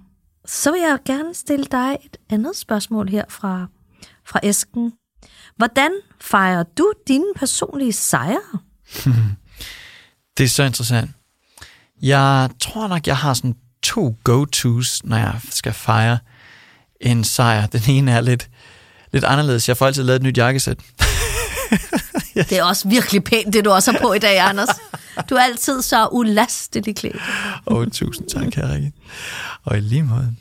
så 0.46 0.72
vil 0.72 0.82
jeg 0.82 1.00
gerne 1.06 1.34
stille 1.34 1.66
dig 1.72 1.98
et 2.06 2.18
andet 2.30 2.56
spørgsmål 2.56 3.10
her 3.10 3.24
fra, 3.30 3.68
fra 4.26 4.40
Esken. 4.44 4.94
Hvordan 5.58 5.92
fejrer 6.22 6.64
du 6.78 6.92
dine 7.08 7.34
personlige 7.36 7.94
sejre? 7.94 8.42
Det 10.38 10.44
er 10.44 10.48
så 10.48 10.64
interessant. 10.64 11.12
Jeg 12.02 12.50
tror 12.62 12.88
nok, 12.88 13.08
jeg 13.08 13.18
har 13.18 13.34
sådan 13.34 13.56
to 13.84 14.18
go-tos, 14.24 15.04
når 15.04 15.18
jeg 15.18 15.40
skal 15.50 15.74
fejre 15.74 16.18
en 17.02 17.24
sejr. 17.24 17.66
Den 17.66 17.82
ene 17.88 18.12
er 18.12 18.22
lidt, 18.22 18.50
lidt 19.14 19.24
anderledes. 19.24 19.68
Jeg 19.68 19.78
får 19.78 19.88
altid 19.88 20.04
lavet 20.04 20.16
et 20.20 20.24
nyt 20.24 20.38
jakkesæt. 20.38 20.78
Det 22.34 22.52
er 22.52 22.64
også 22.64 22.88
virkelig 22.88 23.24
pænt, 23.24 23.54
det 23.54 23.66
du 23.66 23.70
også 23.70 23.92
har 23.92 24.00
på 24.00 24.14
i 24.14 24.20
dag, 24.20 24.40
Anders. 24.40 24.70
Du 25.30 25.36
er 25.36 25.42
altid 25.42 25.82
så 25.82 26.08
ulastelig 26.12 26.96
klædt. 26.96 27.16
Åh, 27.68 27.78
oh, 27.78 27.88
tusind 27.88 28.28
tak, 28.28 28.44
Rikke. 28.44 28.92
Og 29.64 29.78
i 29.78 29.80
lige 29.80 30.04
måde. 30.04 30.36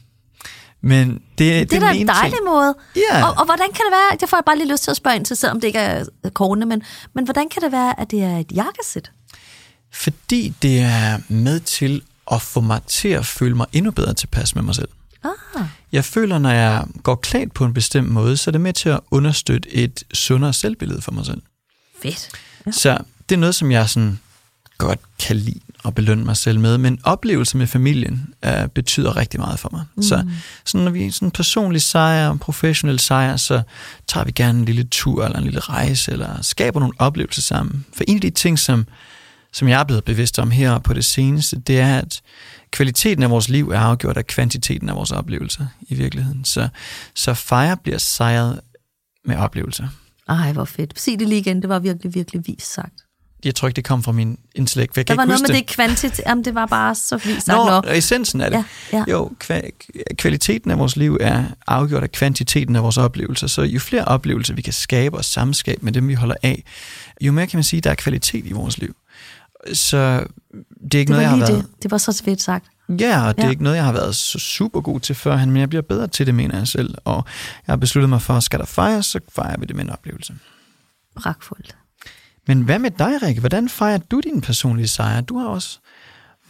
Men 0.82 1.10
det, 1.38 1.70
Det 1.70 1.72
er 1.76 1.80
da 1.80 1.90
en 1.92 2.08
dejlig 2.08 2.32
ting. 2.32 2.44
måde. 2.44 2.74
Ja. 2.96 3.24
Og, 3.26 3.34
og 3.38 3.44
hvordan 3.44 3.66
kan 3.66 3.74
det 3.86 3.92
være, 3.92 4.18
det 4.20 4.28
får 4.28 4.36
jeg 4.36 4.44
bare 4.46 4.58
lige 4.58 4.72
lyst 4.72 4.82
til 4.84 4.90
at 4.90 4.96
spørge 4.96 5.16
ind 5.16 5.24
til, 5.24 5.36
selvom 5.36 5.60
det 5.60 5.66
ikke 5.68 5.78
er 5.78 6.04
kårene, 6.34 6.66
men, 6.66 6.82
men 7.14 7.24
hvordan 7.24 7.48
kan 7.48 7.62
det 7.62 7.72
være, 7.72 8.00
at 8.00 8.10
det 8.10 8.22
er 8.22 8.36
et 8.38 8.52
jakkesæt? 8.54 9.10
Fordi 9.92 10.54
det 10.62 10.80
er 10.80 11.18
med 11.28 11.60
til 11.60 12.02
at 12.32 12.42
få 12.42 12.60
mig 12.60 12.80
til 12.86 13.08
at 13.08 13.26
føle 13.26 13.54
mig 13.54 13.66
endnu 13.72 13.90
bedre 13.90 14.14
tilpas 14.14 14.54
med 14.54 14.62
mig 14.62 14.74
selv. 14.74 14.88
Ah, 15.24 15.30
Jeg 15.92 16.04
føler, 16.04 16.38
når 16.38 16.50
jeg 16.50 16.84
går 17.02 17.14
klædt 17.14 17.54
på 17.54 17.64
en 17.64 17.74
bestemt 17.74 18.08
måde, 18.08 18.36
så 18.36 18.50
er 18.50 18.52
det 18.52 18.60
med 18.60 18.72
til 18.72 18.88
at 18.88 19.00
understøtte 19.10 19.74
et 19.74 20.04
sundere 20.14 20.52
selvbillede 20.52 21.00
for 21.02 21.12
mig 21.12 21.26
selv. 21.26 21.42
fedt. 22.02 22.28
Ja. 22.66 22.70
Så 22.72 22.98
det 23.28 23.34
er 23.34 23.38
noget, 23.38 23.54
som 23.54 23.70
jeg 23.70 23.88
sådan 23.88 24.20
godt 24.80 25.00
kan 25.18 25.36
lide 25.36 25.60
og 25.84 25.94
belønne 25.94 26.24
mig 26.24 26.36
selv 26.36 26.60
med, 26.60 26.78
men 26.78 26.98
oplevelser 27.02 27.58
med 27.58 27.66
familien 27.66 28.34
uh, 28.46 28.66
betyder 28.74 29.16
rigtig 29.16 29.40
meget 29.40 29.58
for 29.58 29.68
mig. 29.72 29.84
Mm. 29.94 30.02
Så 30.02 30.24
sådan, 30.64 30.84
når 30.84 30.90
vi 30.90 31.10
sådan 31.10 31.26
en 31.26 31.32
personlig 31.32 31.82
sejr, 31.82 32.30
en 32.30 32.38
professionel 32.38 32.98
sejr, 32.98 33.36
så 33.36 33.62
tager 34.06 34.24
vi 34.24 34.32
gerne 34.32 34.58
en 34.58 34.64
lille 34.64 34.84
tur 34.84 35.24
eller 35.24 35.38
en 35.38 35.44
lille 35.44 35.60
rejse, 35.60 36.12
eller 36.12 36.42
skaber 36.42 36.80
nogle 36.80 36.94
oplevelser 36.98 37.42
sammen. 37.42 37.84
For 37.96 38.04
en 38.08 38.14
af 38.14 38.20
de 38.20 38.30
ting, 38.30 38.58
som, 38.58 38.86
som 39.52 39.68
jeg 39.68 39.80
er 39.80 39.84
blevet 39.84 40.04
bevidst 40.04 40.38
om 40.38 40.50
her 40.50 40.78
på 40.78 40.94
det 40.94 41.04
seneste, 41.04 41.58
det 41.58 41.80
er, 41.80 41.98
at 41.98 42.20
kvaliteten 42.70 43.22
af 43.22 43.30
vores 43.30 43.48
liv 43.48 43.70
er 43.70 43.78
afgjort 43.78 44.16
af 44.16 44.26
kvantiteten 44.26 44.88
af 44.88 44.94
vores 44.94 45.10
oplevelser 45.10 45.66
i 45.88 45.94
virkeligheden. 45.94 46.44
Så, 46.44 46.68
så 47.14 47.34
fejre 47.34 47.76
bliver 47.76 47.98
sejret 47.98 48.60
med 49.24 49.36
oplevelser. 49.36 49.88
Ej, 50.28 50.52
hvor 50.52 50.64
fedt. 50.64 51.00
Sig 51.00 51.18
det 51.18 51.28
lige 51.28 51.40
igen, 51.40 51.60
det 51.62 51.68
var 51.68 51.78
virkelig, 51.78 52.14
virkelig 52.14 52.42
vist 52.46 52.74
sagt. 52.74 53.04
Jeg 53.44 53.54
tror 53.54 53.68
ikke, 53.68 53.76
det 53.76 53.84
kom 53.84 54.02
fra 54.02 54.12
min 54.12 54.38
intellekt, 54.54 54.96
jeg 54.96 55.08
Der 55.08 55.14
var 55.16 55.24
noget 55.24 55.40
med 55.48 55.56
det 55.56 55.66
kvantitet. 55.66 56.20
Jamen, 56.26 56.44
det 56.44 56.54
var 56.54 56.66
bare 56.66 56.94
så 56.94 57.16
vist 57.16 57.46
sagt. 57.46 57.56
Nå, 57.58 57.64
Nå. 57.70 57.82
essensen 57.94 58.40
af 58.40 58.50
det. 58.50 58.64
Ja, 58.92 58.98
ja. 58.98 59.04
Jo, 59.10 59.30
kva- 59.44 59.70
kvaliteten 60.18 60.70
af 60.70 60.78
vores 60.78 60.96
liv 60.96 61.18
er 61.20 61.44
afgjort 61.66 62.02
af 62.02 62.12
kvantiteten 62.12 62.76
af 62.76 62.82
vores 62.82 62.96
oplevelser. 62.98 63.46
Så 63.46 63.62
jo 63.62 63.80
flere 63.80 64.04
oplevelser, 64.04 64.54
vi 64.54 64.62
kan 64.62 64.72
skabe 64.72 65.16
og 65.16 65.24
samskabe 65.24 65.84
med 65.84 65.92
dem, 65.92 66.08
vi 66.08 66.14
holder 66.14 66.34
af, 66.42 66.64
jo 67.20 67.32
mere 67.32 67.46
kan 67.46 67.56
man 67.56 67.64
sige, 67.64 67.80
der 67.80 67.90
er 67.90 67.94
kvalitet 67.94 68.46
i 68.46 68.52
vores 68.52 68.78
liv. 68.78 68.96
Så 69.72 69.96
det 70.84 70.94
er 70.94 70.98
ikke 70.98 71.00
Det 71.00 71.08
noget, 71.08 71.22
jeg 71.22 71.30
har 71.30 71.36
været... 71.36 71.64
det. 71.64 71.82
Det 71.82 71.90
var 71.90 71.98
så 71.98 72.22
fedt 72.24 72.42
sagt. 72.42 72.64
Ja, 72.88 73.26
og 73.28 73.36
det 73.36 73.42
er 73.42 73.46
Ja. 73.46 73.50
ikke 73.50 73.62
noget, 73.62 73.76
jeg 73.76 73.84
har 73.84 73.92
været 73.92 74.16
så 74.16 74.38
super 74.38 74.80
god 74.80 75.00
til 75.00 75.14
førhen, 75.14 75.50
men 75.50 75.60
jeg 75.60 75.68
bliver 75.68 75.82
bedre 75.82 76.06
til 76.06 76.26
det, 76.26 76.34
mener 76.34 76.58
jeg 76.58 76.68
selv. 76.68 76.94
Og 77.04 77.24
jeg 77.66 77.72
har 77.72 77.76
besluttet 77.76 78.08
mig 78.08 78.22
for, 78.22 78.34
at 78.34 78.42
skal 78.42 78.58
der 78.58 78.66
fejres, 78.66 79.06
så 79.06 79.20
fejrer 79.34 79.56
vi 79.60 79.66
det 79.66 79.76
med 79.76 79.84
en 79.84 79.90
oplevelse. 79.90 80.34
Pragtfuldt. 81.16 81.76
Men 82.50 82.62
hvad 82.62 82.78
med 82.78 82.90
dig, 82.90 83.22
Rikke? 83.22 83.40
Hvordan 83.40 83.68
fejrer 83.68 83.98
du 83.98 84.20
dine 84.20 84.40
personlige 84.40 84.88
sejre? 84.88 85.22
Du 85.22 85.38
har 85.38 85.46
også 85.46 85.78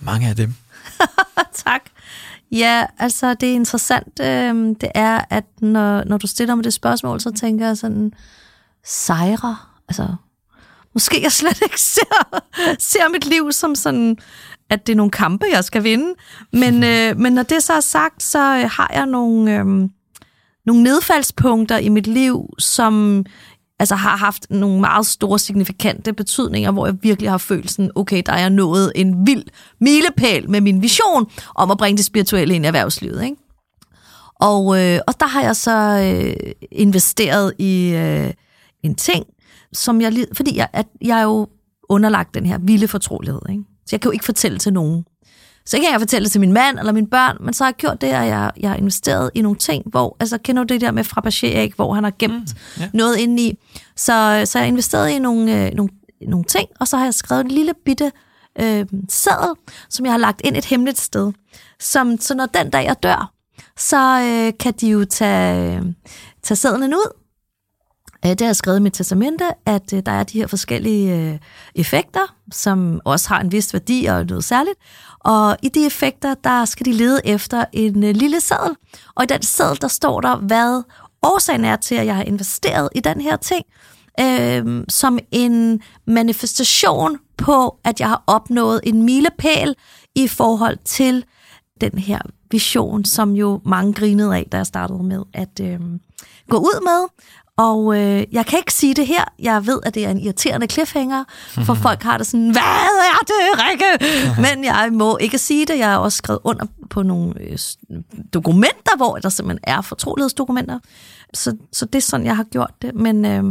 mange 0.00 0.28
af 0.28 0.36
dem. 0.36 0.54
tak. 1.64 1.80
Ja, 2.52 2.86
altså 2.98 3.34
det 3.34 3.50
er 3.50 3.54
interessant, 3.54 4.20
øh, 4.20 4.76
det 4.80 4.88
er, 4.94 5.24
at 5.30 5.44
når, 5.60 6.04
når 6.04 6.16
du 6.16 6.26
stiller 6.26 6.54
mig 6.54 6.64
det 6.64 6.74
spørgsmål, 6.74 7.20
så 7.20 7.30
tænker 7.32 7.66
jeg 7.66 7.76
sådan, 7.76 8.12
sejre, 8.84 9.56
altså 9.88 10.14
måske 10.94 11.22
jeg 11.22 11.32
slet 11.32 11.62
ikke 11.62 11.80
ser, 11.94 12.40
ser 12.78 13.08
mit 13.12 13.26
liv 13.26 13.52
som 13.52 13.74
sådan, 13.74 14.16
at 14.70 14.86
det 14.86 14.92
er 14.92 14.96
nogle 14.96 15.10
kampe, 15.10 15.46
jeg 15.52 15.64
skal 15.64 15.84
vinde. 15.84 16.14
Men, 16.52 16.84
øh, 16.92 17.16
men 17.16 17.32
når 17.32 17.42
det 17.42 17.62
så 17.62 17.72
er 17.72 17.80
sagt, 17.80 18.22
så 18.22 18.38
øh, 18.38 18.70
har 18.70 18.90
jeg 18.94 19.06
nogle, 19.06 19.58
øh, 19.58 19.66
nogle 20.66 20.82
nedfaldspunkter 20.82 21.78
i 21.78 21.88
mit 21.88 22.06
liv, 22.06 22.48
som 22.58 23.24
altså 23.80 23.94
har 23.94 24.16
haft 24.16 24.46
nogle 24.50 24.80
meget 24.80 25.06
store 25.06 25.38
signifikante 25.38 26.12
betydninger, 26.12 26.70
hvor 26.70 26.86
jeg 26.86 26.96
virkelig 27.02 27.30
har 27.30 27.38
følt 27.38 27.70
sådan, 27.70 27.90
okay, 27.94 28.22
der 28.26 28.32
er 28.32 28.38
jeg 28.38 28.50
nået 28.50 28.92
en 28.94 29.26
vild 29.26 29.44
milepæl 29.80 30.50
med 30.50 30.60
min 30.60 30.82
vision 30.82 31.30
om 31.54 31.70
at 31.70 31.78
bringe 31.78 31.96
det 31.96 32.04
spirituelle 32.04 32.54
ind 32.54 32.64
i 32.64 32.66
erhvervslivet. 32.66 33.24
Ikke? 33.24 33.36
Og, 34.34 34.80
øh, 34.80 35.00
og 35.06 35.20
der 35.20 35.26
har 35.26 35.42
jeg 35.42 35.56
så 35.56 35.76
øh, 36.16 36.52
investeret 36.72 37.52
i 37.58 37.90
øh, 37.90 38.32
en 38.82 38.94
ting, 38.94 39.26
som 39.72 40.00
jeg, 40.00 40.26
fordi 40.32 40.56
jeg, 40.56 40.68
at 40.72 40.86
jeg 41.00 41.18
er 41.18 41.22
jo 41.22 41.48
underlagt 41.88 42.34
den 42.34 42.46
her 42.46 42.58
vilde 42.58 42.88
fortrolighed. 42.88 43.40
Ikke? 43.48 43.62
Så 43.86 43.88
jeg 43.92 44.00
kan 44.00 44.08
jo 44.08 44.12
ikke 44.12 44.24
fortælle 44.24 44.58
til 44.58 44.72
nogen. 44.72 45.04
Så 45.66 45.76
kan 45.76 45.92
jeg 45.92 46.00
fortælle 46.00 46.24
det 46.24 46.32
til 46.32 46.40
min 46.40 46.52
mand 46.52 46.78
eller 46.78 46.92
mine 46.92 47.06
børn, 47.06 47.36
men 47.40 47.54
så 47.54 47.64
har 47.64 47.68
jeg 47.68 47.76
gjort 47.76 48.00
det, 48.00 48.06
at 48.06 48.26
jeg, 48.26 48.50
jeg 48.60 48.70
har 48.70 48.76
investeret 48.76 49.30
i 49.34 49.42
nogle 49.42 49.58
ting, 49.58 49.82
hvor, 49.86 50.16
altså 50.20 50.38
kender 50.38 50.64
du 50.64 50.74
det 50.74 50.80
der 50.80 50.90
med 50.90 51.04
Fabergé, 51.04 51.74
hvor 51.76 51.94
han 51.94 52.04
har 52.04 52.12
gemt 52.18 52.54
mm, 52.76 52.82
yeah. 52.82 52.90
noget 52.94 53.16
indeni. 53.16 53.58
Så, 53.96 54.42
så 54.44 54.58
jeg 54.58 54.64
har 54.64 54.68
investeret 54.68 55.10
i 55.10 55.18
nogle, 55.18 55.66
øh, 55.66 55.74
nogle, 55.74 55.92
nogle 56.20 56.44
ting, 56.44 56.68
og 56.80 56.88
så 56.88 56.96
har 56.96 57.04
jeg 57.04 57.14
skrevet 57.14 57.44
en 57.44 57.50
lille 57.50 57.72
bitte 57.84 58.12
øh, 58.60 58.86
seddel, 59.08 59.54
som 59.88 60.06
jeg 60.06 60.12
har 60.12 60.18
lagt 60.18 60.40
ind 60.44 60.56
et 60.56 60.64
hemmeligt 60.64 61.00
sted. 61.00 61.32
Som, 61.80 62.20
så 62.20 62.34
når 62.34 62.46
den 62.46 62.70
dag 62.70 62.84
jeg 62.84 63.02
dør, 63.02 63.32
så 63.76 64.20
øh, 64.20 64.52
kan 64.60 64.72
de 64.80 64.88
jo 64.88 65.04
tage, 65.04 65.76
øh, 65.76 65.82
tage 66.42 66.56
sedlen 66.56 66.94
ud, 66.94 67.19
Øh, 68.24 68.30
Det 68.30 68.40
har 68.40 68.48
jeg 68.48 68.56
skrevet 68.56 68.78
i 68.78 68.82
mit 68.82 68.92
testamente, 68.92 69.44
at 69.66 69.92
øh, 69.92 70.02
der 70.06 70.12
er 70.12 70.22
de 70.22 70.38
her 70.38 70.46
forskellige 70.46 71.16
øh, 71.16 71.38
effekter, 71.74 72.34
som 72.52 73.00
også 73.04 73.28
har 73.28 73.40
en 73.40 73.52
vis 73.52 73.72
værdi 73.72 74.04
og 74.04 74.26
noget 74.26 74.44
særligt. 74.44 74.76
Og 75.20 75.56
i 75.62 75.68
de 75.68 75.86
effekter, 75.86 76.34
der 76.34 76.64
skal 76.64 76.86
de 76.86 76.92
lede 76.92 77.20
efter 77.24 77.64
en 77.72 78.04
øh, 78.04 78.14
lille 78.14 78.40
seddel. 78.40 78.76
Og 79.14 79.24
i 79.24 79.26
den 79.26 79.42
seddel, 79.42 79.80
der 79.80 79.88
står 79.88 80.20
der, 80.20 80.36
hvad 80.36 80.82
årsagen 81.22 81.64
er 81.64 81.76
til, 81.76 81.94
at 81.94 82.06
jeg 82.06 82.16
har 82.16 82.22
investeret 82.22 82.88
i 82.94 83.00
den 83.00 83.20
her 83.20 83.36
ting, 83.36 83.64
øh, 84.20 84.84
som 84.88 85.18
en 85.32 85.82
manifestation 86.06 87.18
på, 87.36 87.76
at 87.84 88.00
jeg 88.00 88.08
har 88.08 88.22
opnået 88.26 88.80
en 88.84 89.02
milepæl 89.02 89.74
i 90.14 90.28
forhold 90.28 90.78
til 90.84 91.24
den 91.80 91.98
her 91.98 92.18
vision, 92.50 93.04
som 93.04 93.32
jo 93.32 93.60
mange 93.64 93.92
grinede 93.92 94.36
af, 94.36 94.48
da 94.52 94.56
jeg 94.56 94.66
startede 94.66 95.02
med 95.02 95.22
at 95.34 95.60
øh, 95.60 95.80
gå 96.48 96.58
ud 96.58 96.82
med. 96.82 97.26
Og 97.60 97.98
øh, 97.98 98.24
jeg 98.32 98.46
kan 98.46 98.58
ikke 98.58 98.72
sige 98.72 98.94
det 98.94 99.06
her. 99.06 99.24
Jeg 99.38 99.66
ved, 99.66 99.80
at 99.82 99.94
det 99.94 100.06
er 100.06 100.10
en 100.10 100.20
irriterende 100.20 100.66
cliffhanger, 100.66 101.24
for 101.48 101.74
folk 101.86 102.02
har 102.02 102.18
det 102.18 102.26
sådan, 102.26 102.50
hvad 102.50 102.62
er 103.12 103.20
det, 103.26 103.64
Rikke? 103.64 104.04
Men 104.54 104.64
jeg 104.64 104.88
må 104.92 105.16
ikke 105.16 105.38
sige 105.38 105.66
det. 105.66 105.78
Jeg 105.78 105.88
har 105.88 105.98
også 105.98 106.16
skrevet 106.16 106.40
under 106.44 106.66
på 106.90 107.02
nogle 107.02 107.34
øh, 107.40 107.58
dokumenter, 108.34 108.96
hvor 108.96 109.16
der 109.16 109.28
simpelthen 109.28 109.60
er 109.62 109.80
fortrolighedsdokumenter. 109.80 110.78
Så, 111.34 111.56
så 111.72 111.86
det 111.86 111.94
er 111.94 112.02
sådan, 112.02 112.26
jeg 112.26 112.36
har 112.36 112.44
gjort 112.44 112.72
det. 112.82 112.94
Men 112.94 113.24
øh, 113.24 113.44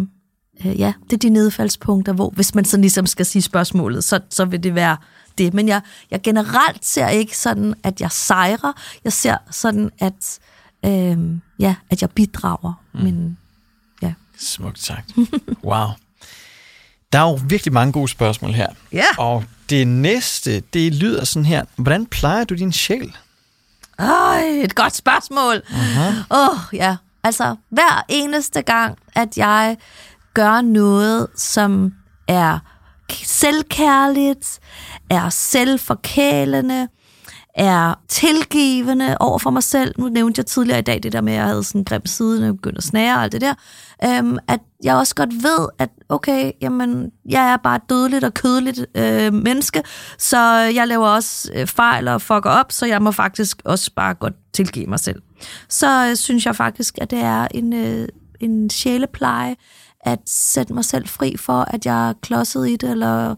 øh, 0.65 0.79
ja, 0.79 0.93
det 1.03 1.13
er 1.13 1.17
de 1.17 1.29
nedfaldspunkter, 1.29 2.13
hvor 2.13 2.29
hvis 2.29 2.55
man 2.55 2.65
sådan 2.65 2.81
ligesom 2.81 3.05
skal 3.05 3.25
sige 3.25 3.41
spørgsmålet, 3.41 4.03
så, 4.03 4.19
så 4.29 4.45
vil 4.45 4.63
det 4.63 4.75
være 4.75 4.97
det. 5.37 5.53
Men 5.53 5.67
jeg, 5.67 5.81
jeg 6.11 6.21
generelt 6.21 6.85
ser 6.85 7.07
ikke 7.07 7.37
sådan, 7.37 7.73
at 7.83 8.01
jeg 8.01 8.11
sejrer. 8.11 8.73
Jeg 9.03 9.13
ser 9.13 9.37
sådan, 9.51 9.89
at, 9.99 10.39
øh, 10.85 11.17
ja, 11.59 11.75
at 11.89 12.01
jeg 12.01 12.09
bidrager. 12.11 12.73
Mm. 12.93 13.01
Men. 13.01 13.37
Smukt 14.39 14.79
sagt. 14.79 15.11
Wow. 15.63 15.87
Der 17.13 17.19
er 17.19 17.29
jo 17.29 17.39
virkelig 17.47 17.73
mange 17.73 17.93
gode 17.93 18.07
spørgsmål 18.07 18.51
her. 18.51 18.67
Ja. 18.91 19.05
Og 19.17 19.43
det 19.69 19.87
næste, 19.87 20.59
det 20.59 20.95
lyder 20.95 21.25
sådan 21.25 21.45
her. 21.45 21.65
Hvordan 21.75 22.05
plejer 22.05 22.43
du 22.43 22.55
din 22.55 22.71
sjæl? 22.71 23.15
Ej, 23.99 24.41
et 24.63 24.75
godt 24.75 24.95
spørgsmål. 24.95 25.61
Åh, 26.31 26.49
oh, 26.49 26.57
ja. 26.73 26.97
Altså, 27.23 27.55
hver 27.69 28.05
eneste 28.09 28.61
gang, 28.61 28.97
at 29.15 29.37
jeg 29.37 29.77
gør 30.33 30.61
noget, 30.61 31.27
som 31.35 31.93
er 32.27 32.59
selvkærligt, 33.23 34.59
er 35.09 35.29
selvforkælende, 35.29 36.87
er 37.55 37.93
tilgivende 38.07 39.17
over 39.19 39.39
for 39.39 39.49
mig 39.49 39.63
selv. 39.63 39.95
Nu 39.97 40.09
nævnte 40.09 40.39
jeg 40.39 40.45
tidligere 40.45 40.79
i 40.79 40.81
dag 40.81 41.03
det 41.03 41.11
der 41.11 41.21
med, 41.21 41.33
at 41.33 41.39
jeg 41.39 41.47
havde 41.47 41.63
sådan 41.63 41.81
en 41.81 41.85
grim 41.85 42.05
side, 42.05 42.39
når 42.39 42.45
jeg 42.45 42.55
begyndte 42.55 42.77
at 42.77 42.83
snære 42.83 43.15
og 43.15 43.23
alt 43.23 43.31
det 43.31 43.41
der. 43.41 43.53
Øhm, 44.05 44.37
at 44.47 44.59
jeg 44.83 44.95
også 44.95 45.15
godt 45.15 45.43
ved, 45.43 45.67
at 45.79 45.89
okay, 46.09 46.51
jamen, 46.61 47.11
jeg 47.29 47.53
er 47.53 47.57
bare 47.57 47.75
et 47.75 47.89
dødeligt 47.89 48.23
og 48.23 48.33
kødeligt 48.33 48.85
øh, 48.95 49.33
menneske, 49.33 49.83
så 50.17 50.39
jeg 50.53 50.87
laver 50.87 51.07
også 51.07 51.51
øh, 51.55 51.67
fejl 51.67 52.07
og 52.07 52.21
fucker 52.21 52.49
op, 52.49 52.71
så 52.71 52.85
jeg 52.85 53.01
må 53.01 53.11
faktisk 53.11 53.61
også 53.65 53.91
bare 53.95 54.13
godt 54.13 54.33
tilgive 54.53 54.87
mig 54.87 54.99
selv. 54.99 55.21
Så 55.69 56.07
øh, 56.09 56.15
synes 56.15 56.45
jeg 56.45 56.55
faktisk, 56.55 56.97
at 57.01 57.11
det 57.11 57.19
er 57.19 57.47
en, 57.51 57.73
øh, 57.73 58.07
en 58.39 58.69
sjælepleje, 58.69 59.55
at 60.01 60.19
sætte 60.25 60.73
mig 60.73 60.85
selv 60.85 61.07
fri 61.07 61.37
for, 61.37 61.61
at 61.61 61.85
jeg 61.85 62.09
er 62.09 62.13
klodset 62.21 62.69
i 62.69 62.75
det, 62.75 62.89
eller 62.89 63.35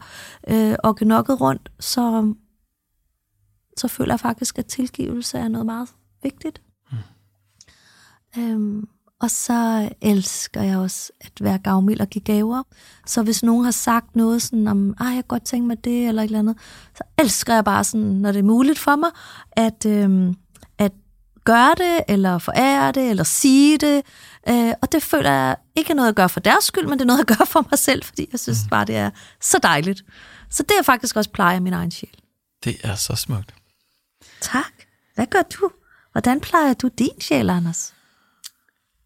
øh, 0.47 0.75
og 0.83 0.97
rundt, 1.01 1.69
så, 1.79 2.33
så 3.77 3.87
føler 3.87 4.13
jeg 4.13 4.19
faktisk, 4.19 4.59
at 4.59 4.65
tilgivelse 4.65 5.37
er 5.37 5.47
noget 5.47 5.65
meget 5.65 5.89
vigtigt. 6.23 6.61
Mm. 6.91 6.97
Øhm, 8.37 8.87
og 9.21 9.31
så 9.31 9.89
elsker 10.01 10.61
jeg 10.61 10.77
også 10.77 11.11
at 11.21 11.31
være 11.41 11.57
gavmild 11.57 11.99
og 11.99 12.07
give 12.07 12.23
gaver. 12.23 12.63
Så 13.05 13.23
hvis 13.23 13.43
nogen 13.43 13.63
har 13.63 13.71
sagt 13.71 14.15
noget 14.15 14.41
sådan 14.41 14.67
om, 14.67 14.95
ah, 14.99 15.05
jeg 15.05 15.13
kan 15.13 15.23
godt 15.27 15.43
tænke 15.43 15.67
mig 15.67 15.83
det, 15.83 16.07
eller 16.07 16.21
et 16.21 16.25
eller 16.25 16.39
andet, 16.39 16.57
så 16.97 17.03
elsker 17.19 17.53
jeg 17.53 17.65
bare 17.65 17.83
sådan, 17.83 18.05
når 18.05 18.31
det 18.31 18.39
er 18.39 18.43
muligt 18.43 18.79
for 18.79 18.95
mig, 18.95 19.09
at, 19.51 19.85
øhm, 19.85 20.35
at 20.77 20.91
gøre 21.43 21.75
det, 21.77 22.03
eller 22.07 22.37
forære 22.37 22.91
det, 22.91 23.09
eller 23.09 23.23
sige 23.23 23.77
det. 23.77 24.01
Øh, 24.49 24.73
og 24.81 24.91
det 24.91 25.03
føler 25.03 25.31
jeg 25.31 25.55
ikke 25.75 25.91
er 25.91 25.95
noget 25.95 26.09
at 26.09 26.15
gøre 26.15 26.29
for 26.29 26.39
deres 26.39 26.63
skyld, 26.63 26.87
men 26.87 26.99
det 26.99 27.01
er 27.01 27.07
noget 27.07 27.19
at 27.19 27.27
gøre 27.27 27.47
for 27.47 27.67
mig 27.71 27.79
selv, 27.79 28.03
fordi 28.03 28.27
jeg 28.31 28.39
synes 28.39 28.59
mm. 28.63 28.69
bare, 28.69 28.85
det 28.85 28.95
er 28.95 29.09
så 29.41 29.59
dejligt. 29.63 30.03
Så 30.49 30.63
det 30.63 30.77
er 30.79 30.83
faktisk 30.83 31.15
også 31.15 31.29
pleje 31.29 31.55
af 31.55 31.61
min 31.61 31.73
egen 31.73 31.91
sjæl. 31.91 32.15
Det 32.63 32.77
er 32.83 32.95
så 32.95 33.15
smukt. 33.15 33.53
Tak. 34.41 34.71
Hvad 35.15 35.25
gør 35.25 35.41
du? 35.61 35.69
Hvordan 36.11 36.39
plejer 36.39 36.73
du 36.73 36.89
din 36.99 37.21
sjæl, 37.21 37.49
Anders? 37.49 37.93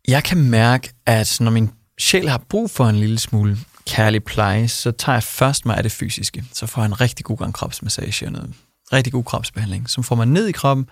Jeg 0.07 0.23
kan 0.23 0.37
mærke, 0.37 0.93
at 1.05 1.37
når 1.39 1.51
min 1.51 1.71
sjæl 1.99 2.29
har 2.29 2.37
brug 2.37 2.71
for 2.71 2.85
en 2.85 2.95
lille 2.95 3.19
smule 3.19 3.57
kærlig 3.85 4.23
pleje, 4.23 4.67
så 4.67 4.91
tager 4.91 5.15
jeg 5.15 5.23
først 5.23 5.65
mig 5.65 5.77
af 5.77 5.83
det 5.83 5.91
fysiske. 5.91 6.45
Så 6.53 6.65
får 6.65 6.81
jeg 6.81 6.85
en 6.85 7.01
rigtig 7.01 7.25
god 7.25 7.37
gang 7.37 7.53
kropsmassage 7.53 8.25
og 8.25 8.31
noget 8.31 8.53
rigtig 8.93 9.13
god 9.13 9.23
kropsbehandling, 9.23 9.89
som 9.89 10.03
får 10.03 10.15
mig 10.15 10.25
ned 10.25 10.47
i 10.47 10.51
kroppen, 10.51 10.89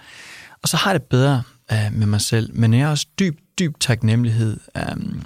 og 0.61 0.69
så 0.69 0.77
har 0.77 0.91
jeg 0.91 0.99
det 0.99 1.09
bedre 1.09 1.43
uh, 1.71 1.93
med 1.93 2.07
mig 2.07 2.21
selv. 2.21 2.49
Men 2.53 2.73
jeg 2.73 2.85
har 2.85 2.91
også 2.91 3.07
dyb, 3.19 3.39
dyb 3.59 3.79
taknemmelighed, 3.79 4.59
um, 4.91 5.23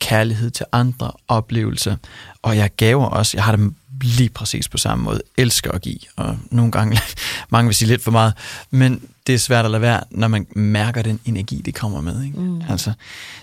kærlighed 0.00 0.50
til 0.50 0.66
andre 0.72 1.12
oplevelser, 1.28 1.96
og 2.42 2.56
jeg 2.56 2.70
gaver 2.76 3.06
også. 3.06 3.36
Jeg 3.36 3.44
har 3.44 3.56
det 3.56 3.74
lige 4.02 4.28
præcis 4.28 4.68
på 4.68 4.78
samme 4.78 5.04
måde. 5.04 5.20
Elsker 5.36 5.70
at 5.70 5.82
give, 5.82 5.98
og 6.16 6.38
nogle 6.50 6.72
gange, 6.72 6.98
mange 7.50 7.68
vil 7.68 7.74
sige 7.74 7.88
lidt 7.88 8.02
for 8.02 8.10
meget, 8.10 8.34
men 8.70 9.02
det 9.26 9.34
er 9.34 9.38
svært 9.38 9.64
at 9.64 9.70
lade 9.70 9.80
være, 9.80 10.00
når 10.10 10.28
man 10.28 10.46
mærker 10.56 11.02
den 11.02 11.20
energi, 11.24 11.62
det 11.64 11.74
kommer 11.74 12.00
med. 12.00 12.24
Ikke? 12.24 12.40
Mm. 12.40 12.62
Altså, 12.68 12.92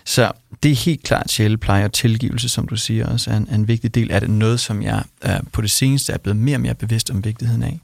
så 0.06 0.32
det 0.64 0.72
er 0.72 0.76
helt 0.76 1.04
klart 1.04 1.32
sjælepleje 1.32 1.86
og 1.86 1.94
tilgivelse, 1.94 2.50
som 2.50 2.68
du 2.68 2.76
siger 2.76 3.08
også, 3.08 3.32
er 3.32 3.38
en, 3.38 3.48
en 3.54 3.68
vigtig 3.68 3.96
del 3.96 4.12
af 4.12 4.22
det. 4.22 4.30
Noget, 4.30 4.60
som 4.60 4.82
jeg 4.82 5.04
uh, 5.26 5.32
på 5.52 5.62
det 5.62 5.72
seneste 5.72 6.14
er 6.14 6.18
blevet 6.18 6.38
mere 6.38 6.58
og 6.58 6.62
mere 6.62 6.76
bevidst 6.76 7.12
om 7.12 7.26
vigtigheden 7.26 7.64
af. 7.64 7.80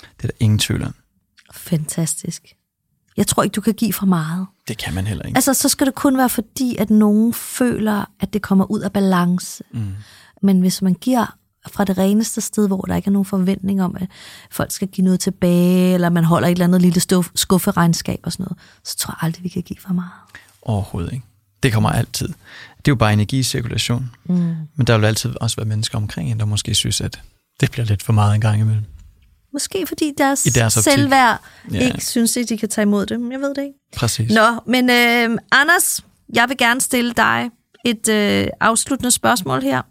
Det 0.00 0.24
er 0.24 0.26
der 0.26 0.36
ingen 0.40 0.58
tvivl 0.58 0.82
om. 0.82 0.94
Fantastisk. 1.52 2.42
Jeg 3.16 3.26
tror 3.26 3.42
ikke, 3.42 3.54
du 3.54 3.60
kan 3.60 3.74
give 3.74 3.92
for 3.92 4.06
meget. 4.06 4.46
Det 4.68 4.78
kan 4.78 4.94
man 4.94 5.06
heller 5.06 5.24
ikke. 5.24 5.36
Altså, 5.36 5.54
så 5.54 5.68
skal 5.68 5.86
det 5.86 5.94
kun 5.94 6.18
være 6.18 6.28
fordi, 6.28 6.76
at 6.76 6.90
nogen 6.90 7.34
føler, 7.34 8.04
at 8.20 8.32
det 8.32 8.42
kommer 8.42 8.70
ud 8.70 8.80
af 8.80 8.92
balance. 8.92 9.64
Mm. 9.72 9.94
Men 10.42 10.60
hvis 10.60 10.82
man 10.82 10.94
giver 10.94 11.36
fra 11.68 11.84
det 11.84 11.98
reneste 11.98 12.40
sted, 12.40 12.66
hvor 12.66 12.80
der 12.80 12.96
ikke 12.96 13.08
er 13.08 13.12
nogen 13.12 13.24
forventning 13.24 13.82
om, 13.82 13.96
at 14.00 14.08
folk 14.50 14.72
skal 14.72 14.88
give 14.88 15.04
noget 15.04 15.20
tilbage, 15.20 15.94
eller 15.94 16.10
man 16.10 16.24
holder 16.24 16.48
et 16.48 16.52
eller 16.52 16.64
andet 16.64 16.82
lille 16.82 17.00
skufferegnskab 17.34 18.20
og 18.22 18.32
sådan 18.32 18.44
noget, 18.44 18.58
så 18.84 18.96
tror 18.96 19.12
jeg 19.12 19.26
aldrig, 19.26 19.44
vi 19.44 19.48
kan 19.48 19.62
give 19.62 19.78
for 19.80 19.92
meget. 19.92 20.10
Overhovedet 20.62 21.12
ikke. 21.12 21.24
Det 21.62 21.72
kommer 21.72 21.90
altid. 21.90 22.28
Det 22.28 22.88
er 22.88 22.92
jo 22.92 22.94
bare 22.94 23.12
energicirkulation. 23.12 24.10
Mm. 24.24 24.34
Men 24.76 24.86
der 24.86 24.98
vil 24.98 25.06
altid 25.06 25.34
også 25.40 25.56
være 25.56 25.66
mennesker 25.66 25.98
omkring 25.98 26.30
en, 26.30 26.38
der 26.38 26.44
måske 26.44 26.74
synes, 26.74 27.00
at 27.00 27.20
det 27.60 27.70
bliver 27.70 27.84
lidt 27.84 28.02
for 28.02 28.12
meget 28.12 28.34
en 28.34 28.40
gang 28.40 28.60
imellem. 28.60 28.84
Måske 29.52 29.86
fordi 29.86 30.12
deres, 30.18 30.46
I 30.46 30.48
deres 30.48 30.72
selvværd 30.72 31.40
ja. 31.72 31.78
ikke 31.78 32.06
synes, 32.06 32.36
at 32.36 32.48
de 32.48 32.58
kan 32.58 32.68
tage 32.68 32.82
imod 32.82 33.06
det. 33.06 33.30
Jeg 33.30 33.40
ved 33.40 33.54
det 33.54 33.62
ikke. 33.62 33.78
Præcis. 33.96 34.32
Nå, 34.32 34.60
men 34.66 34.90
øh, 34.90 35.38
Anders, 35.52 36.04
jeg 36.34 36.48
vil 36.48 36.56
gerne 36.56 36.80
stille 36.80 37.12
dig 37.12 37.50
et 37.84 38.08
øh, 38.08 38.46
afsluttende 38.60 39.10
spørgsmål 39.10 39.62
her 39.62 39.82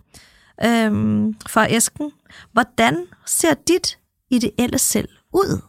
øhm, 0.65 1.35
fra 1.47 1.73
Esken. 1.73 2.11
Hvordan 2.51 3.05
ser 3.25 3.53
dit 3.67 3.97
ideelle 4.29 4.79
selv 4.79 5.09
ud? 5.33 5.61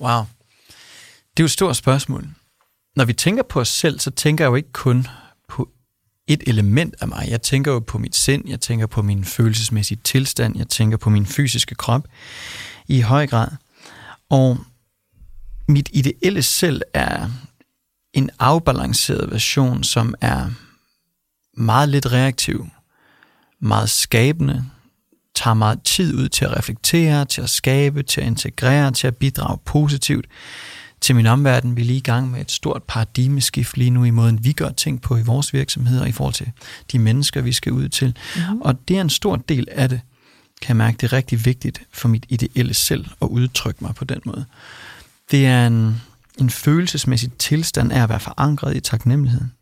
Wow. 0.00 0.20
Det 1.36 1.40
er 1.40 1.44
jo 1.44 1.44
et 1.44 1.50
stort 1.50 1.76
spørgsmål. 1.76 2.28
Når 2.96 3.04
vi 3.04 3.12
tænker 3.12 3.42
på 3.42 3.60
os 3.60 3.68
selv, 3.68 4.00
så 4.00 4.10
tænker 4.10 4.44
jeg 4.44 4.50
jo 4.50 4.54
ikke 4.54 4.72
kun 4.72 5.06
på 5.48 5.68
et 6.26 6.42
element 6.46 6.94
af 7.00 7.08
mig. 7.08 7.26
Jeg 7.28 7.42
tænker 7.42 7.72
jo 7.72 7.78
på 7.80 7.98
mit 7.98 8.16
sind, 8.16 8.48
jeg 8.48 8.60
tænker 8.60 8.86
på 8.86 9.02
min 9.02 9.24
følelsesmæssige 9.24 10.00
tilstand, 10.04 10.58
jeg 10.58 10.68
tænker 10.68 10.96
på 10.96 11.10
min 11.10 11.26
fysiske 11.26 11.74
krop 11.74 12.08
i 12.88 13.00
høj 13.00 13.26
grad. 13.26 13.48
Og 14.30 14.58
mit 15.68 15.88
ideelle 15.92 16.42
selv 16.42 16.82
er 16.94 17.28
en 18.12 18.30
afbalanceret 18.38 19.30
version, 19.30 19.84
som 19.84 20.14
er 20.20 20.50
meget 21.56 21.88
lidt 21.88 22.12
reaktiv, 22.12 22.66
meget 23.62 23.90
skabende, 23.90 24.64
tager 25.34 25.54
meget 25.54 25.82
tid 25.82 26.14
ud 26.14 26.28
til 26.28 26.44
at 26.44 26.56
reflektere, 26.56 27.24
til 27.24 27.42
at 27.42 27.50
skabe, 27.50 28.02
til 28.02 28.20
at 28.20 28.26
integrere, 28.26 28.90
til 28.90 29.06
at 29.06 29.16
bidrage 29.16 29.58
positivt 29.64 30.26
til 31.00 31.14
min 31.14 31.26
omverden. 31.26 31.76
Vi 31.76 31.82
er 31.82 31.86
lige 31.86 31.96
i 31.96 32.00
gang 32.00 32.30
med 32.30 32.40
et 32.40 32.50
stort 32.50 32.82
paradigmeskift 32.82 33.76
lige 33.76 33.90
nu 33.90 34.04
i 34.04 34.10
måden, 34.10 34.44
vi 34.44 34.52
gør 34.52 34.70
ting 34.70 35.02
på 35.02 35.16
i 35.16 35.22
vores 35.22 35.52
virksomheder 35.52 36.04
i 36.04 36.12
forhold 36.12 36.34
til 36.34 36.50
de 36.92 36.98
mennesker, 36.98 37.40
vi 37.40 37.52
skal 37.52 37.72
ud 37.72 37.88
til. 37.88 38.16
Mm-hmm. 38.36 38.60
Og 38.60 38.88
det 38.88 38.96
er 38.96 39.00
en 39.00 39.10
stor 39.10 39.36
del 39.36 39.68
af 39.70 39.88
det 39.88 40.00
kan 40.62 40.68
jeg 40.68 40.76
mærke, 40.76 40.96
det 40.96 41.02
er 41.02 41.12
rigtig 41.12 41.44
vigtigt 41.44 41.82
for 41.92 42.08
mit 42.08 42.26
ideelle 42.28 42.74
selv 42.74 43.06
at 43.22 43.26
udtrykke 43.26 43.84
mig 43.84 43.94
på 43.94 44.04
den 44.04 44.20
måde. 44.24 44.44
Det 45.30 45.46
er 45.46 45.66
en, 45.66 46.02
en 46.38 46.50
følelsesmæssig 46.50 47.32
tilstand 47.32 47.92
af 47.92 48.02
at 48.02 48.08
være 48.08 48.20
forankret 48.20 48.76
i 48.76 48.80
taknemmeligheden. 48.80 49.52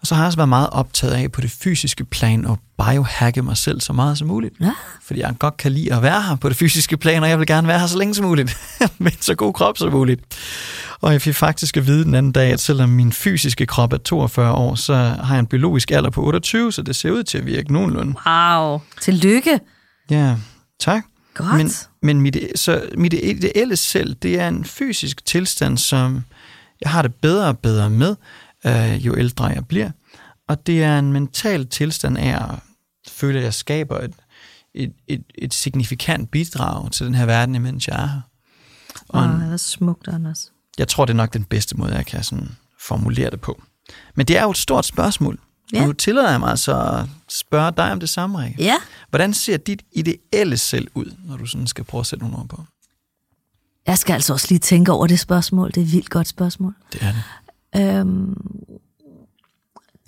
Og 0.00 0.06
så 0.06 0.14
har 0.14 0.22
jeg 0.22 0.26
også 0.26 0.38
været 0.38 0.48
meget 0.48 0.70
optaget 0.72 1.12
af 1.12 1.32
på 1.32 1.40
det 1.40 1.50
fysiske 1.50 2.04
plan 2.04 2.44
at 2.46 2.58
biohacke 2.84 3.42
mig 3.42 3.56
selv 3.56 3.80
så 3.80 3.92
meget 3.92 4.18
som 4.18 4.28
muligt. 4.28 4.54
Ja. 4.60 4.72
Fordi 5.02 5.20
jeg 5.20 5.34
godt 5.38 5.56
kan 5.56 5.72
lide 5.72 5.94
at 5.94 6.02
være 6.02 6.22
her 6.22 6.36
på 6.36 6.48
det 6.48 6.56
fysiske 6.56 6.96
plan, 6.96 7.22
og 7.22 7.28
jeg 7.28 7.38
vil 7.38 7.46
gerne 7.46 7.68
være 7.68 7.78
her 7.78 7.86
så 7.86 7.98
længe 7.98 8.14
som 8.14 8.24
muligt. 8.24 8.56
med 8.98 9.12
så 9.20 9.34
god 9.34 9.52
krop 9.52 9.78
som 9.78 9.92
muligt. 9.92 10.20
Og 11.00 11.12
jeg 11.12 11.22
fik 11.22 11.34
faktisk 11.34 11.76
at 11.76 11.86
vide 11.86 12.04
den 12.04 12.14
anden 12.14 12.32
dag, 12.32 12.52
at 12.52 12.60
selvom 12.60 12.88
min 12.88 13.12
fysiske 13.12 13.66
krop 13.66 13.92
er 13.92 13.96
42 13.96 14.52
år, 14.52 14.74
så 14.74 14.94
har 14.94 15.34
jeg 15.34 15.40
en 15.40 15.46
biologisk 15.46 15.90
alder 15.90 16.10
på 16.10 16.22
28, 16.22 16.72
så 16.72 16.82
det 16.82 16.96
ser 16.96 17.10
ud 17.10 17.22
til 17.22 17.38
at 17.38 17.46
virke 17.46 17.72
nogenlunde. 17.72 18.14
Wow, 18.26 18.80
tillykke. 19.00 19.60
Ja, 20.10 20.36
tak. 20.80 21.02
Godt. 21.34 21.56
Men, 21.56 21.70
men 22.02 22.20
mit, 22.20 22.36
så 22.54 22.82
mit 22.94 23.12
ideelle 23.12 23.76
selv, 23.76 24.14
det 24.14 24.40
er 24.40 24.48
en 24.48 24.64
fysisk 24.64 25.26
tilstand, 25.26 25.78
som 25.78 26.24
jeg 26.80 26.90
har 26.90 27.02
det 27.02 27.14
bedre 27.14 27.48
og 27.48 27.58
bedre 27.58 27.90
med, 27.90 28.16
øh, 28.66 29.06
jo 29.06 29.16
ældre 29.16 29.44
jeg 29.44 29.66
bliver. 29.66 29.90
Og 30.48 30.66
det 30.66 30.82
er 30.82 30.98
en 30.98 31.12
mental 31.12 31.66
tilstand 31.66 32.18
af 32.18 32.42
at 32.42 32.58
føle, 33.08 33.38
at 33.38 33.44
jeg 33.44 33.54
skaber 33.54 33.98
et, 33.98 34.14
et, 34.74 34.92
et, 35.08 35.24
et 35.34 35.54
signifikant 35.54 36.30
bidrag 36.30 36.90
til 36.90 37.06
den 37.06 37.14
her 37.14 37.26
verden, 37.26 37.62
mens 37.62 37.88
jeg 37.88 38.02
er 38.02 38.06
her. 38.06 38.20
Og 39.08 39.22
oh, 39.22 39.40
det 39.40 39.52
er 39.52 39.56
smukt, 39.56 40.08
Anders. 40.08 40.52
Jeg 40.78 40.88
tror, 40.88 41.04
det 41.04 41.12
er 41.12 41.16
nok 41.16 41.32
den 41.32 41.44
bedste 41.44 41.76
måde, 41.76 41.94
jeg 41.94 42.06
kan 42.06 42.24
sådan 42.24 42.48
formulere 42.80 43.30
det 43.30 43.40
på. 43.40 43.62
Men 44.14 44.26
det 44.26 44.38
er 44.38 44.42
jo 44.42 44.50
et 44.50 44.56
stort 44.56 44.86
spørgsmål. 44.86 45.38
Ja. 45.72 45.86
Nu 45.86 45.92
tillader 45.92 46.30
jeg 46.30 46.40
mig 46.40 46.58
så 46.58 46.80
at 46.80 47.06
spørge 47.28 47.72
dig 47.76 47.92
om 47.92 48.00
det 48.00 48.08
samme, 48.08 48.42
Rikke. 48.42 48.62
Ja. 48.62 48.76
Hvordan 49.10 49.34
ser 49.34 49.56
dit 49.56 49.82
ideelle 49.92 50.56
selv 50.56 50.88
ud, 50.94 51.14
når 51.24 51.36
du 51.36 51.46
sådan 51.46 51.66
skal 51.66 51.84
prøve 51.84 52.00
at 52.00 52.06
sætte 52.06 52.24
nogle 52.24 52.38
ord 52.38 52.48
på? 52.48 52.64
Jeg 53.86 53.98
skal 53.98 54.14
altså 54.14 54.32
også 54.32 54.46
lige 54.48 54.58
tænke 54.58 54.92
over 54.92 55.06
det 55.06 55.20
spørgsmål. 55.20 55.68
Det 55.68 55.76
er 55.76 55.84
et 55.84 55.92
vildt 55.92 56.10
godt 56.10 56.28
spørgsmål. 56.28 56.74
Det 56.92 57.02
er 57.02 57.12
det. 57.12 57.22
Øhm, 57.76 58.34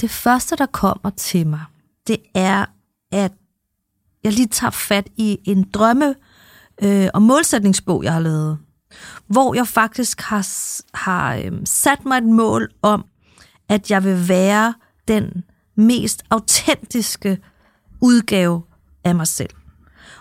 det 0.00 0.10
første, 0.10 0.56
der 0.56 0.66
kommer 0.66 1.10
til 1.10 1.46
mig, 1.46 1.64
det 2.06 2.16
er, 2.34 2.64
at 3.12 3.32
jeg 4.24 4.32
lige 4.32 4.48
tager 4.48 4.70
fat 4.70 5.08
i 5.16 5.38
en 5.44 5.64
drømme- 5.76 6.14
øh, 6.82 7.08
og 7.14 7.22
målsætningsbog, 7.22 8.04
jeg 8.04 8.12
har 8.12 8.20
lavet, 8.20 8.58
hvor 9.26 9.54
jeg 9.54 9.68
faktisk 9.68 10.20
har, 10.20 10.48
har 10.94 11.34
øh, 11.34 11.52
sat 11.64 12.04
mig 12.04 12.18
et 12.18 12.24
mål 12.24 12.70
om, 12.82 13.04
at 13.68 13.90
jeg 13.90 14.04
vil 14.04 14.28
være 14.28 14.74
den 15.08 15.44
mest 15.74 16.22
autentiske 16.30 17.38
udgave 18.00 18.62
af 19.04 19.14
mig 19.14 19.26
selv. 19.26 19.50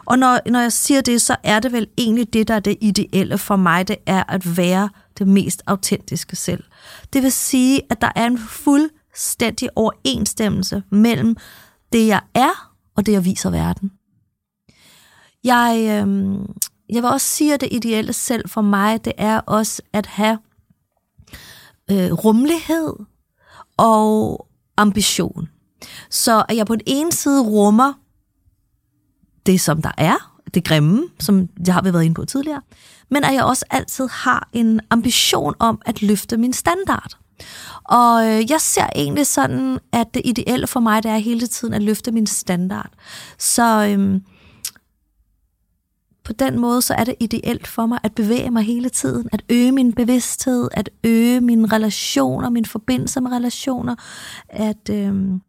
Og 0.06 0.20
når, 0.20 0.40
når 0.50 0.60
jeg 0.60 0.74
siger 0.74 1.02
det, 1.02 1.22
så 1.22 1.36
er 1.44 1.60
det 1.60 1.72
vel 1.72 1.88
egentlig 1.98 2.34
det, 2.34 2.48
der 2.48 2.54
er 2.54 2.60
det 2.60 2.78
ideelle 2.82 3.38
for 3.38 3.56
mig, 3.56 3.88
det 3.88 3.98
er 4.06 4.24
at 4.28 4.58
være 4.58 4.90
det 5.20 5.28
mest 5.28 5.62
autentiske 5.68 6.36
selv. 6.36 6.64
Det 7.14 7.24
vil 7.24 7.32
sige, 7.32 7.82
at 7.90 8.02
der 8.02 8.12
er 8.16 8.26
en 8.26 8.38
fuldstændig 8.38 9.70
overensstemmelse 9.76 10.84
mellem 10.92 11.38
det, 11.94 12.08
jeg 12.08 12.22
er, 12.34 12.74
og 12.96 13.06
det, 13.06 13.12
jeg 13.12 13.26
viser 13.26 13.50
verden. 13.50 13.92
Jeg, 15.44 15.76
øh, 15.80 16.40
jeg 16.90 17.04
vil 17.04 17.12
også 17.12 17.28
sige, 17.28 17.54
at 17.54 17.62
det 17.62 17.70
ideelle 17.72 18.14
selv 18.14 18.50
for 18.50 18.62
mig, 18.62 19.06
det 19.06 19.14
er 19.18 19.40
også 19.40 19.82
at 19.94 20.06
have 20.06 20.40
øh, 21.92 22.12
rummelighed 22.12 22.94
og 23.78 24.48
ambition. 24.78 25.50
Så 26.10 26.46
at 26.50 26.58
jeg 26.58 26.66
på 26.66 26.76
den 26.76 26.84
ene 26.86 27.12
side 27.12 27.44
rummer 27.44 27.94
det, 29.46 29.62
som 29.62 29.82
der 29.82 29.92
er, 29.98 30.29
det 30.54 30.64
grimme, 30.64 31.04
som 31.20 31.48
det 31.48 31.68
har 31.68 31.82
vi 31.82 31.94
været 31.94 32.04
inde 32.04 32.16
på 32.16 32.26
tidligere, 32.26 32.62
men 33.12 33.24
at 33.24 33.34
jeg 33.34 33.44
også 33.44 33.66
altid 33.70 34.08
har 34.12 34.50
en 34.54 34.80
ambition 34.90 35.54
om 35.60 35.82
at 35.86 36.02
løfte 36.02 36.38
min 36.38 36.54
standard. 36.54 37.18
Og 37.84 38.28
øh, 38.28 38.52
jeg 38.52 38.62
ser 38.62 38.88
egentlig 38.96 39.28
sådan, 39.28 39.80
at 39.92 40.14
det 40.14 40.22
ideelle 40.26 40.68
for 40.68 40.80
mig, 40.80 41.04
det 41.04 41.12
er 41.12 41.18
hele 41.18 41.48
tiden 41.48 41.74
at 41.74 41.82
løfte 41.82 42.12
min 42.12 42.28
standard. 42.28 42.90
Så 43.38 43.88
øhm, 43.92 44.24
på 46.24 46.34
den 46.34 46.60
måde, 46.60 46.82
så 46.82 46.94
er 46.94 47.04
det 47.04 47.16
ideelt 47.20 47.68
for 47.68 47.86
mig 47.86 48.00
at 48.04 48.16
bevæge 48.16 48.52
mig 48.52 48.64
hele 48.64 48.90
tiden, 48.90 49.30
at 49.32 49.44
øge 49.50 49.72
min 49.72 49.94
bevidsthed, 49.94 50.70
at 50.72 50.90
øge 51.04 51.42
mine 51.42 51.68
relationer, 51.68 52.50
min 52.50 52.66
forbindelse 52.66 53.22
med 53.22 53.32
relationer, 53.32 53.96
at 54.50 54.90
øhm, 54.90 55.42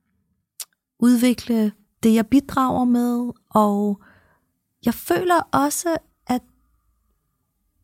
udvikle 1.01 1.73
det, 2.03 2.15
jeg 2.15 2.27
bidrager 2.27 2.85
med, 2.85 3.31
og 3.51 4.01
jeg 4.85 4.95
føler 4.95 5.41
også, 5.53 5.97
at 6.27 6.41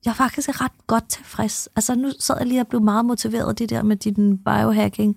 jeg 0.04 0.16
faktisk 0.16 0.48
er 0.48 0.60
ret 0.60 0.86
godt 0.86 1.08
tilfreds. 1.08 1.68
Altså 1.76 1.94
nu 1.94 2.10
sad 2.20 2.36
jeg 2.38 2.46
lige 2.46 2.60
og 2.60 2.68
blev 2.68 2.82
meget 2.82 3.04
motiveret 3.04 3.48
af 3.48 3.56
det 3.56 3.70
der 3.70 3.82
med 3.82 3.96
din 3.96 4.38
biohacking. 4.38 5.16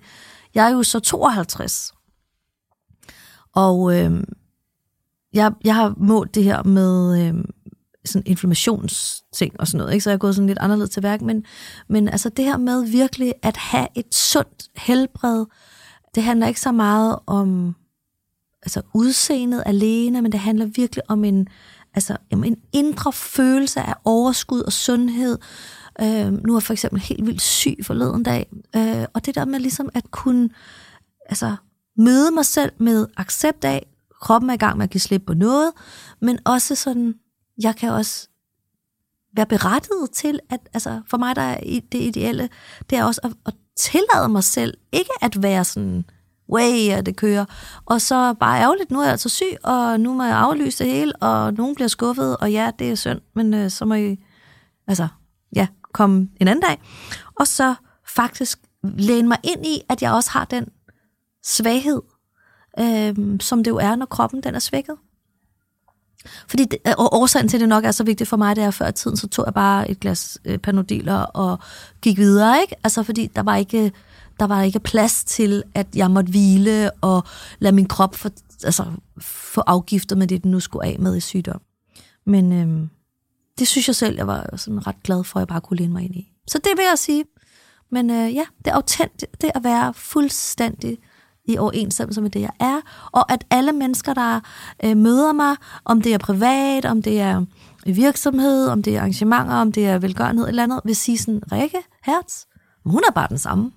Jeg 0.54 0.66
er 0.66 0.70
jo 0.70 0.82
så 0.82 1.00
52. 1.00 1.92
Og 3.54 3.98
øh, 3.98 4.24
jeg, 5.32 5.52
jeg 5.64 5.74
har 5.74 5.94
målt 5.96 6.34
det 6.34 6.44
her 6.44 6.62
med 6.62 7.26
øh, 7.26 7.44
sådan 8.04 8.26
inflammationsting 8.26 9.60
og 9.60 9.66
sådan 9.66 9.78
noget, 9.78 9.92
ikke? 9.92 10.04
så 10.04 10.10
jeg 10.10 10.14
er 10.14 10.18
gået 10.18 10.34
sådan 10.34 10.46
lidt 10.46 10.58
anderledes 10.58 10.90
til 10.90 11.02
værk, 11.02 11.22
men, 11.22 11.44
men 11.88 12.08
altså 12.08 12.28
det 12.28 12.44
her 12.44 12.56
med 12.56 12.84
virkelig 12.84 13.34
at 13.42 13.56
have 13.56 13.88
et 13.94 14.14
sundt 14.14 14.68
helbred, 14.76 15.46
det 16.14 16.22
handler 16.22 16.46
ikke 16.46 16.60
så 16.60 16.72
meget 16.72 17.18
om 17.26 17.76
altså 18.62 18.82
udseendet 18.94 19.62
alene, 19.66 20.22
men 20.22 20.32
det 20.32 20.40
handler 20.40 20.66
virkelig 20.66 21.10
om 21.10 21.24
en, 21.24 21.48
altså, 21.94 22.16
en 22.30 22.56
indre 22.72 23.12
følelse 23.12 23.80
af 23.80 23.94
overskud 24.04 24.60
og 24.60 24.72
sundhed. 24.72 25.38
Øh, 26.00 26.32
nu 26.32 26.52
er 26.52 26.58
jeg 26.58 26.62
for 26.62 26.72
eksempel 26.72 27.00
helt 27.00 27.26
vildt 27.26 27.42
syg 27.42 27.76
forleden 27.82 28.22
dag, 28.22 28.46
øh, 28.76 29.04
og 29.14 29.26
det 29.26 29.34
der 29.34 29.44
med 29.44 29.60
ligesom 29.60 29.88
at 29.94 30.10
kunne 30.10 30.50
altså, 31.26 31.56
møde 31.96 32.30
mig 32.30 32.46
selv 32.46 32.72
med 32.78 33.06
accept 33.16 33.64
af, 33.64 33.86
kroppen 34.20 34.50
er 34.50 34.54
i 34.54 34.56
gang 34.56 34.76
med 34.76 34.84
at 34.84 34.90
give 34.90 35.00
slip 35.00 35.22
på 35.26 35.34
noget, 35.34 35.72
men 36.20 36.38
også 36.44 36.74
sådan, 36.74 37.14
jeg 37.62 37.76
kan 37.76 37.92
også 37.92 38.28
være 39.36 39.46
berettiget 39.46 40.10
til, 40.12 40.40
at 40.50 40.60
altså, 40.72 41.00
for 41.10 41.16
mig 41.16 41.36
der 41.36 41.42
er 41.42 41.60
det 41.92 42.00
ideelle, 42.00 42.48
det 42.90 42.98
er 42.98 43.04
også 43.04 43.20
at, 43.24 43.32
at 43.46 43.54
tillade 43.76 44.28
mig 44.28 44.44
selv, 44.44 44.78
ikke 44.92 45.10
at 45.22 45.42
være 45.42 45.64
sådan, 45.64 46.04
way, 46.52 46.90
at 46.90 47.06
det 47.06 47.16
kører, 47.16 47.44
og 47.86 48.00
så 48.00 48.34
bare 48.34 48.60
ærgerligt, 48.60 48.90
nu 48.90 48.98
er 48.98 49.02
jeg 49.02 49.12
altså 49.12 49.28
syg, 49.28 49.56
og 49.64 50.00
nu 50.00 50.14
må 50.14 50.24
jeg 50.24 50.36
aflyse 50.36 50.84
det 50.84 50.92
hele, 50.92 51.16
og 51.16 51.54
nogen 51.54 51.74
bliver 51.74 51.88
skuffet, 51.88 52.36
og 52.36 52.52
ja, 52.52 52.70
det 52.78 52.90
er 52.90 52.94
synd, 52.94 53.20
men 53.34 53.54
øh, 53.54 53.70
så 53.70 53.84
må 53.84 53.94
I, 53.94 54.24
altså, 54.86 55.08
ja, 55.56 55.66
komme 55.92 56.28
en 56.40 56.48
anden 56.48 56.62
dag, 56.62 56.80
og 57.40 57.46
så 57.46 57.74
faktisk 58.14 58.58
læne 58.82 59.28
mig 59.28 59.38
ind 59.42 59.66
i, 59.66 59.82
at 59.88 60.02
jeg 60.02 60.12
også 60.12 60.30
har 60.30 60.44
den 60.44 60.66
svaghed, 61.44 62.02
øh, 62.78 63.14
som 63.40 63.64
det 63.64 63.70
jo 63.70 63.76
er, 63.76 63.96
når 63.96 64.06
kroppen 64.06 64.42
den 64.42 64.54
er 64.54 64.58
svækket. 64.58 64.96
Fordi 66.48 66.64
det, 66.64 66.78
øh, 66.86 66.94
og 66.98 67.14
årsagen 67.14 67.48
til, 67.48 67.60
det 67.60 67.68
nok 67.68 67.84
er 67.84 67.90
så 67.90 68.04
vigtigt 68.04 68.28
for 68.28 68.36
mig, 68.36 68.56
det 68.56 68.64
er, 68.64 68.70
før 68.70 68.90
tiden, 68.90 69.16
så 69.16 69.28
tog 69.28 69.44
jeg 69.46 69.54
bare 69.54 69.90
et 69.90 70.00
glas 70.00 70.38
øh, 70.44 70.58
panodiler 70.58 71.22
og 71.22 71.58
gik 72.02 72.18
videre, 72.18 72.60
ikke? 72.60 72.76
Altså, 72.84 73.02
fordi 73.02 73.30
der 73.36 73.42
var 73.42 73.56
ikke, 73.56 73.92
der 74.40 74.46
var 74.46 74.62
ikke 74.62 74.80
plads 74.80 75.24
til, 75.24 75.62
at 75.74 75.86
jeg 75.96 76.10
måtte 76.10 76.30
hvile 76.30 76.90
og 77.00 77.24
lade 77.58 77.74
min 77.74 77.88
krop 77.88 78.14
for, 78.14 78.30
altså, 78.64 78.84
få 79.20 79.60
afgiftet 79.60 80.18
med 80.18 80.26
det, 80.26 80.42
den 80.42 80.50
nu 80.50 80.60
skulle 80.60 80.86
af 80.86 80.96
med 80.98 81.16
i 81.16 81.20
sygdom. 81.20 81.60
Men 82.26 82.52
øh, 82.52 82.88
det 83.58 83.68
synes 83.68 83.88
jeg 83.88 83.96
selv, 83.96 84.16
jeg 84.16 84.26
var 84.26 84.56
sådan 84.56 84.86
ret 84.86 85.02
glad 85.02 85.24
for, 85.24 85.38
at 85.38 85.40
jeg 85.40 85.48
bare 85.48 85.60
kunne 85.60 85.76
læne 85.76 85.92
mig 85.92 86.02
ind 86.02 86.14
i. 86.14 86.32
Så 86.48 86.58
det 86.58 86.72
vil 86.76 86.84
jeg 86.88 86.98
sige. 86.98 87.24
Men 87.90 88.10
øh, 88.10 88.34
ja, 88.34 88.44
det 88.58 88.66
er 88.66 88.74
autentisk, 88.74 89.42
det 89.42 89.50
at 89.54 89.64
være 89.64 89.94
fuldstændig 89.94 90.98
i 91.44 91.58
overensstemmelse 91.58 92.20
med 92.20 92.30
det, 92.30 92.40
jeg 92.40 92.50
er, 92.60 92.80
og 93.12 93.32
at 93.32 93.44
alle 93.50 93.72
mennesker, 93.72 94.14
der 94.14 94.40
øh, 94.84 94.96
møder 94.96 95.32
mig, 95.32 95.56
om 95.84 96.02
det 96.02 96.14
er 96.14 96.18
privat, 96.18 96.84
om 96.84 97.02
det 97.02 97.20
er 97.20 97.44
virksomhed, 97.86 98.68
om 98.68 98.82
det 98.82 98.96
er 98.96 99.00
arrangementer, 99.00 99.54
om 99.54 99.72
det 99.72 99.86
er 99.86 99.98
velgørenhed 99.98 100.48
eller 100.48 100.62
andet, 100.62 100.80
vil 100.84 100.96
sige 100.96 101.18
sådan, 101.18 101.42
Rikke 101.52 101.78
Hertz, 102.04 102.44
hun 102.84 103.02
er 103.08 103.12
bare 103.12 103.28
den 103.28 103.38
samme. 103.38 103.72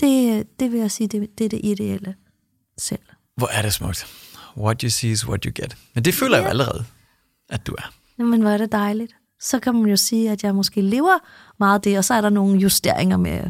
Det, 0.00 0.46
det 0.60 0.72
vil 0.72 0.80
jeg 0.80 0.90
sige, 0.90 1.08
det, 1.08 1.38
det 1.38 1.44
er 1.44 1.48
det 1.48 1.60
ideelle 1.64 2.14
selv. 2.78 3.02
Hvor 3.36 3.48
er 3.52 3.62
det 3.62 3.72
smukt. 3.72 4.06
What 4.56 4.80
you 4.80 4.90
see 4.90 5.10
is 5.10 5.28
what 5.28 5.44
you 5.44 5.52
get. 5.54 5.76
Men 5.94 6.04
det 6.04 6.14
føler 6.14 6.32
yeah. 6.32 6.42
jeg 6.42 6.46
jo 6.46 6.50
allerede, 6.50 6.84
at 7.48 7.66
du 7.66 7.74
er. 7.78 7.92
Jamen, 8.18 8.40
hvor 8.40 8.50
er 8.50 8.56
det 8.56 8.72
dejligt 8.72 9.14
så 9.40 9.58
kan 9.58 9.74
man 9.74 9.90
jo 9.90 9.96
sige, 9.96 10.30
at 10.30 10.44
jeg 10.44 10.54
måske 10.54 10.80
lever 10.80 11.18
meget 11.58 11.84
det, 11.84 11.98
og 11.98 12.04
så 12.04 12.14
er 12.14 12.20
der 12.20 12.28
nogle 12.28 12.60
justeringer 12.60 13.16
med 13.16 13.40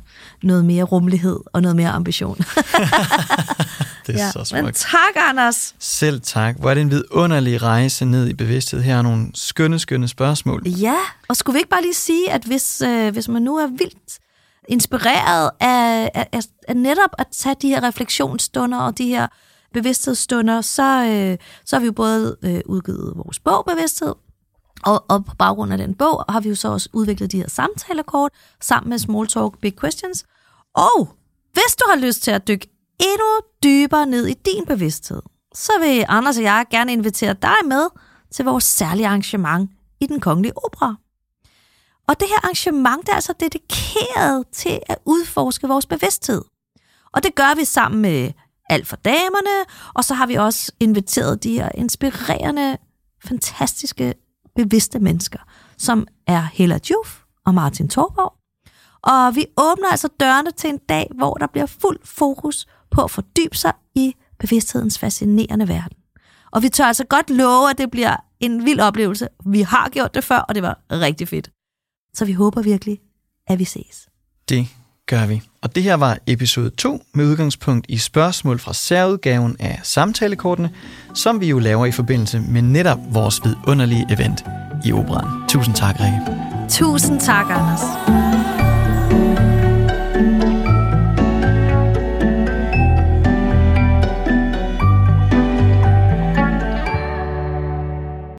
noget 0.43 0.65
mere 0.65 0.83
rummelighed 0.83 1.41
og 1.53 1.63
noget 1.63 1.77
mere 1.77 1.89
ambition. 1.89 2.37
det 4.07 4.15
er 4.15 4.25
ja. 4.25 4.31
så 4.31 4.45
smukt. 4.45 4.65
Men 4.65 4.73
tak, 4.75 5.15
Anders. 5.17 5.75
Selv 5.79 6.21
tak. 6.21 6.57
Hvor 6.57 6.71
er 6.71 6.75
det 6.75 6.81
en 6.81 6.91
vidunderlig 6.91 7.63
rejse 7.63 8.05
ned 8.05 8.29
i 8.29 8.35
bevidsthed. 8.35 8.83
Her 8.83 8.97
er 8.97 9.03
nogle 9.03 9.31
skønne, 9.35 9.79
skønne 9.79 10.09
spørgsmål. 10.09 10.63
Ja, 10.67 10.97
og 11.29 11.37
skulle 11.37 11.55
vi 11.55 11.59
ikke 11.59 11.71
bare 11.71 11.83
lige 11.83 11.95
sige, 11.95 12.33
at 12.33 12.45
hvis, 12.45 12.83
øh, 12.83 13.13
hvis 13.13 13.29
man 13.29 13.43
nu 13.43 13.57
er 13.57 13.67
vildt 13.67 14.19
inspireret 14.69 15.51
af, 15.61 16.11
af, 16.15 16.29
af, 16.69 16.77
netop 16.77 17.11
at 17.19 17.27
tage 17.33 17.57
de 17.63 17.69
her 17.69 17.83
refleksionsstunder 17.83 18.79
og 18.79 18.99
de 18.99 19.07
her 19.07 19.27
bevidsthedsstunder, 19.73 20.61
så, 20.61 21.05
øh, 21.05 21.39
så 21.65 21.77
har 21.77 21.81
vi 21.81 21.87
jo 21.87 21.93
både 21.93 22.37
øh, 22.43 22.61
udgivet 22.67 23.13
vores 23.17 23.41
bog 23.41 23.65
Bevidsthed, 23.67 24.15
og, 24.85 25.05
og 25.09 25.25
på 25.25 25.35
baggrund 25.35 25.73
af 25.73 25.79
den 25.79 25.95
bog 25.95 26.25
har 26.29 26.41
vi 26.41 26.49
jo 26.49 26.55
så 26.55 26.69
også 26.69 26.89
udviklet 26.93 27.33
de 27.33 27.37
her 27.37 27.49
samtalekort 27.49 28.33
sammen 28.61 28.91
med 28.91 28.99
Small 28.99 29.27
Talk 29.27 29.59
Big 29.61 29.81
Questions. 29.81 30.25
Og 30.75 31.09
hvis 31.53 31.77
du 31.79 31.85
har 31.89 31.97
lyst 31.97 32.23
til 32.23 32.31
at 32.31 32.49
dykke 32.49 32.69
endnu 33.01 33.27
dybere 33.63 34.07
ned 34.07 34.27
i 34.27 34.35
din 34.35 34.67
bevidsthed, 34.67 35.23
så 35.55 35.73
vil 35.81 36.05
Anders 36.09 36.39
og 36.39 36.43
jeg 36.43 36.65
gerne 36.71 36.93
invitere 36.93 37.35
dig 37.43 37.57
med 37.65 37.87
til 38.31 38.45
vores 38.45 38.65
særlige 38.65 39.07
arrangement 39.07 39.71
i 40.01 40.07
den 40.07 40.21
kongelige 40.21 40.53
opera. 40.65 40.97
Og 42.09 42.21
det 42.21 42.29
her 42.29 42.37
arrangement 42.37 43.01
det 43.01 43.09
er 43.09 43.15
altså 43.15 43.35
dedikeret 43.41 44.47
til 44.53 44.81
at 44.87 44.99
udforske 45.05 45.69
vores 45.69 45.87
bevidsthed. 45.87 46.43
Og 47.13 47.23
det 47.23 47.35
gør 47.35 47.55
vi 47.55 47.65
sammen 47.65 48.03
med 48.03 48.33
alt 48.71 48.87
for 48.87 48.97
damerne, 48.97 49.65
og 49.95 50.05
så 50.05 50.15
har 50.15 50.27
vi 50.27 50.35
også 50.35 50.73
inviteret 50.81 51.43
de 51.45 51.53
her 51.53 51.69
inspirerende, 51.75 52.77
fantastiske 53.25 54.15
bevidste 54.57 54.99
mennesker, 54.99 55.39
som 55.79 56.07
er 56.27 56.41
Hella 56.53 56.79
Juf 56.91 57.21
og 57.47 57.55
Martin 57.55 57.89
Torborg. 57.89 58.35
Og 59.03 59.37
vi 59.37 59.47
åbner 59.57 59.89
altså 59.91 60.09
dørene 60.21 60.51
til 60.51 60.71
en 60.71 60.79
dag, 60.89 61.11
hvor 61.15 61.35
der 61.35 61.47
bliver 61.47 61.67
fuld 61.67 61.99
fokus 62.05 62.67
på 62.91 63.03
at 63.03 63.11
fordybe 63.11 63.57
sig 63.57 63.73
i 63.95 64.15
bevidsthedens 64.39 64.99
fascinerende 64.99 65.69
verden. 65.69 65.99
Og 66.53 66.63
vi 66.63 66.69
tør 66.69 66.85
altså 66.85 67.05
godt 67.05 67.31
love, 67.31 67.71
at 67.71 67.79
det 67.79 67.91
bliver 67.91 68.17
en 68.41 68.65
vild 68.65 68.81
oplevelse. 68.81 69.29
Vi 69.47 69.63
har 69.63 69.89
gjort 69.89 70.15
det 70.15 70.25
før, 70.25 70.39
og 70.39 70.55
det 70.55 70.63
var 70.63 70.79
rigtig 70.91 71.29
fedt. 71.29 71.51
Så 72.19 72.25
vi 72.25 72.33
håber 72.33 72.63
virkelig, 72.63 73.01
at 73.47 73.59
vi 73.59 73.65
ses. 73.65 74.09
Det 74.49 74.69
gør 75.07 75.27
vi. 75.27 75.43
Og 75.63 75.75
det 75.75 75.83
her 75.83 75.95
var 75.95 76.19
episode 76.27 76.71
2 76.71 77.03
med 77.15 77.25
udgangspunkt 77.25 77.87
i 77.89 77.99
spørgsmål 77.99 78.59
fra 78.59 78.75
særudgaven 78.75 79.57
af 79.61 79.81
samtalekortene, 79.83 80.71
som 81.15 81.41
vi 81.41 81.49
jo 81.49 81.59
laver 81.59 81.87
i 81.87 81.93
forbindelse 81.93 82.41
med 82.41 82.63
netop 82.63 82.99
vores 83.11 83.41
vidunderlige 83.45 84.07
event 84.11 84.45
i 84.85 84.93
operan. 84.93 85.49
Tusind 85.49 85.75
tak, 85.75 85.95
Rikke. 86.01 86.69
Tusind 86.71 87.21
tak, 87.21 87.47
Anders. 87.51 88.68